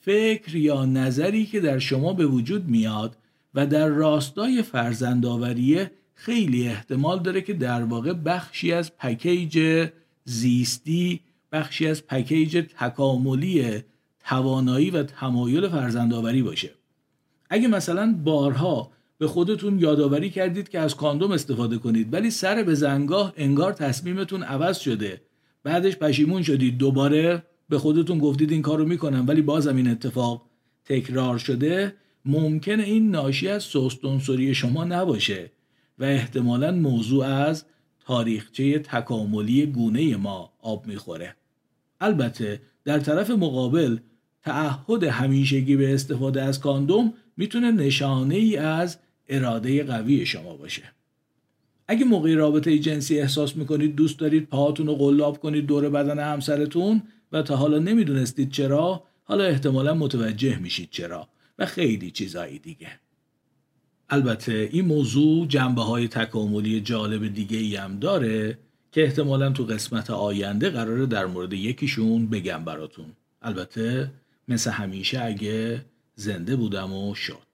فکر 0.00 0.56
یا 0.56 0.84
نظری 0.84 1.46
که 1.46 1.60
در 1.60 1.78
شما 1.78 2.12
به 2.12 2.26
وجود 2.26 2.68
میاد 2.68 3.16
و 3.54 3.66
در 3.66 3.88
راستای 3.88 4.62
فرزندآوریه 4.62 5.90
خیلی 6.14 6.68
احتمال 6.68 7.22
داره 7.22 7.40
که 7.40 7.52
در 7.52 7.84
واقع 7.84 8.12
بخشی 8.12 8.72
از 8.72 8.96
پکیج 8.96 9.88
زیستی 10.24 11.20
بخشی 11.52 11.86
از 11.86 12.06
پکیج 12.06 12.64
تکاملی 12.78 13.82
توانایی 14.24 14.90
و 14.90 15.02
تمایل 15.02 15.68
فرزندآوری 15.68 16.42
باشه. 16.42 16.70
اگه 17.50 17.68
مثلا 17.68 18.14
بارها 18.24 18.90
به 19.18 19.26
خودتون 19.26 19.78
یادآوری 19.78 20.30
کردید 20.30 20.68
که 20.68 20.78
از 20.78 20.96
کاندوم 20.96 21.32
استفاده 21.32 21.78
کنید 21.78 22.14
ولی 22.14 22.30
سر 22.30 22.62
به 22.62 22.74
زنگاه 22.74 23.32
انگار 23.36 23.72
تصمیمتون 23.72 24.42
عوض 24.42 24.78
شده 24.78 25.20
بعدش 25.64 25.96
پشیمون 25.96 26.42
شدید. 26.42 26.78
دوباره 26.78 27.42
به 27.68 27.78
خودتون 27.78 28.18
گفتید 28.18 28.52
این 28.52 28.62
کارو 28.62 28.84
می‌کنم 28.84 29.24
ولی 29.28 29.42
بازم 29.42 29.76
این 29.76 29.88
اتفاق 29.88 30.46
تکرار 30.84 31.38
شده. 31.38 31.94
ممکنه 32.24 32.82
این 32.82 33.10
ناشی 33.10 33.48
از 33.48 33.62
سوستونسوری 33.62 34.54
شما 34.54 34.84
نباشه 34.84 35.50
و 35.98 36.04
احتمالا 36.04 36.72
موضوع 36.72 37.26
از 37.26 37.64
تاریخچه 38.00 38.78
تکاملی 38.78 39.66
گونه 39.66 40.16
ما 40.16 40.52
آب 40.60 40.86
می‌خوره. 40.86 41.36
البته 42.00 42.60
در 42.84 42.98
طرف 42.98 43.30
مقابل 43.30 43.98
تعهد 44.42 45.04
همیشگی 45.04 45.76
به 45.76 45.94
استفاده 45.94 46.42
از 46.42 46.60
کاندوم 46.60 47.14
می‌تونه 47.36 47.70
نشانه 47.70 48.34
ای 48.34 48.56
از 48.56 48.98
اراده 49.28 49.84
قوی 49.84 50.26
شما 50.26 50.56
باشه. 50.56 50.82
اگه 51.88 52.04
موقع 52.04 52.34
رابطه 52.34 52.78
جنسی 52.78 53.20
احساس 53.20 53.56
می‌کنید 53.56 53.94
دوست 53.94 54.18
دارید 54.18 54.48
پاهاتون 54.48 54.86
رو 54.86 54.94
قلاب 54.94 55.40
کنید 55.40 55.66
دور 55.66 55.88
بدن 55.88 56.18
همسرتون 56.18 57.02
و 57.32 57.42
تا 57.42 57.56
حالا 57.56 57.78
نمی‌دونستید 57.78 58.50
چرا 58.50 59.02
حالا 59.24 59.44
احتمالا 59.44 59.94
متوجه 59.94 60.58
میشید 60.58 60.88
چرا 60.90 61.28
و 61.58 61.66
خیلی 61.66 62.10
چیزایی 62.10 62.58
دیگه. 62.58 62.88
البته 64.10 64.68
این 64.72 64.84
موضوع 64.84 65.46
جنبه 65.46 65.82
های 65.82 66.08
تکاملی 66.08 66.80
جالب 66.80 67.34
دیگه 67.34 67.58
ای 67.58 67.76
هم 67.76 67.98
داره 67.98 68.58
که 68.92 69.04
احتمالا 69.04 69.50
تو 69.50 69.64
قسمت 69.64 70.10
آینده 70.10 70.70
قراره 70.70 71.06
در 71.06 71.26
مورد 71.26 71.52
یکیشون 71.52 72.26
بگم 72.26 72.64
براتون. 72.64 73.06
البته 73.42 74.10
مثل 74.48 74.70
همیشه 74.70 75.24
اگه 75.24 75.84
زنده 76.14 76.56
بودم 76.56 76.92
و 76.92 77.14
شد. 77.14 77.47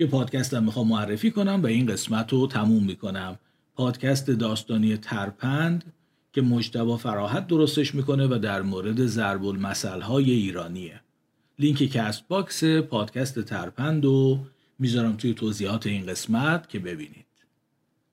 یه 0.00 0.06
پادکستم 0.06 0.64
می‌خوام 0.64 0.88
معرفی 0.88 1.30
کنم 1.30 1.60
و 1.62 1.66
این 1.66 1.86
قسمت 1.86 2.32
رو 2.32 2.46
تموم 2.46 2.84
می‌کنم. 2.84 3.38
پادکست 3.74 4.30
داستانی 4.30 4.96
ترپند 4.96 5.92
که 6.32 6.42
مجتبی 6.42 6.96
فراحت 6.96 7.46
درستش 7.46 7.94
می‌کنه 7.94 8.26
و 8.26 8.38
در 8.38 8.62
مورد 8.62 9.06
ضرب 9.06 9.44
المثل 9.44 10.00
های 10.00 10.30
ایرانیه 10.30 11.00
لینک 11.58 11.78
Castbox 11.78 12.64
پادکست 12.64 13.40
ترپند 13.40 14.04
رو 14.04 14.38
می‌ذارم 14.78 15.16
توی 15.16 15.34
توضیحات 15.34 15.86
این 15.86 16.06
قسمت 16.06 16.68
که 16.68 16.78
ببینید. 16.78 17.26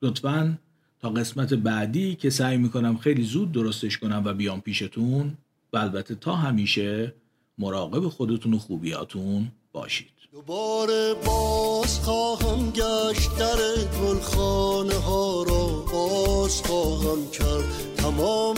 لطفا 0.01 0.57
تا 1.01 1.09
قسمت 1.09 1.53
بعدی 1.53 2.15
که 2.15 2.29
سعی 2.29 2.57
می‌کنم 2.57 2.97
خیلی 2.97 3.23
زود 3.23 3.51
درستش 3.51 3.97
کنم 3.97 4.21
و 4.25 4.33
بیام 4.33 4.61
پیشتون 4.61 5.37
و 5.73 5.77
البته 5.77 6.15
تا 6.15 6.35
همیشه 6.35 7.13
مراقب 7.57 8.07
خودتون 8.07 8.53
و 8.53 8.57
خوبیاتون 8.57 9.47
باشید. 9.71 10.14
دوباره 10.35 11.13
باز 11.13 11.99
خواهم 11.99 12.71
گشت 12.71 13.37
در 13.37 13.57
گلخانه 14.01 14.93
ها 14.95 15.43
را. 15.43 15.67
باز 15.93 16.61
خواهم 16.61 17.29
کرد 17.31 17.63
تمام 17.97 18.55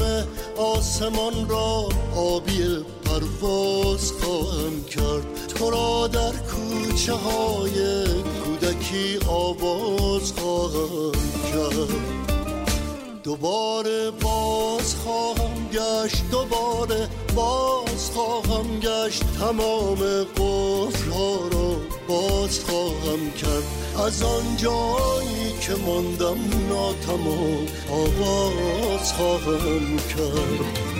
آسمان 0.57 1.49
را. 1.49 1.89
آبی 2.15 2.85
پرواز 3.05 4.11
خواهم 4.11 4.83
کرد. 4.83 5.47
تو 5.47 5.69
را 5.69 6.07
در 6.07 6.31
کوچه 6.31 7.13
های 7.13 8.05
کودکی 8.43 9.19
آواز 9.27 10.33
خواهم 10.33 11.11
کرد. 11.51 12.17
دوباره 13.23 14.11
باز 14.11 14.95
خواهم 14.95 15.69
گشت 15.73 16.23
دوباره 16.31 17.09
باز 17.37 18.11
خواهم 18.13 18.79
گشت 18.79 19.23
تمام 19.39 19.99
قفلها 20.23 21.47
را 21.51 21.75
باز 22.07 22.59
خواهم 22.59 23.31
کرد. 23.31 23.63
از 24.05 24.23
آن 24.23 24.57
جایی 24.57 25.59
که 25.61 25.75
ماندم 25.85 26.37
ناتمام 26.69 27.67
آغاز 27.91 29.13
خواهم 29.13 29.97
کرد. 29.97 30.96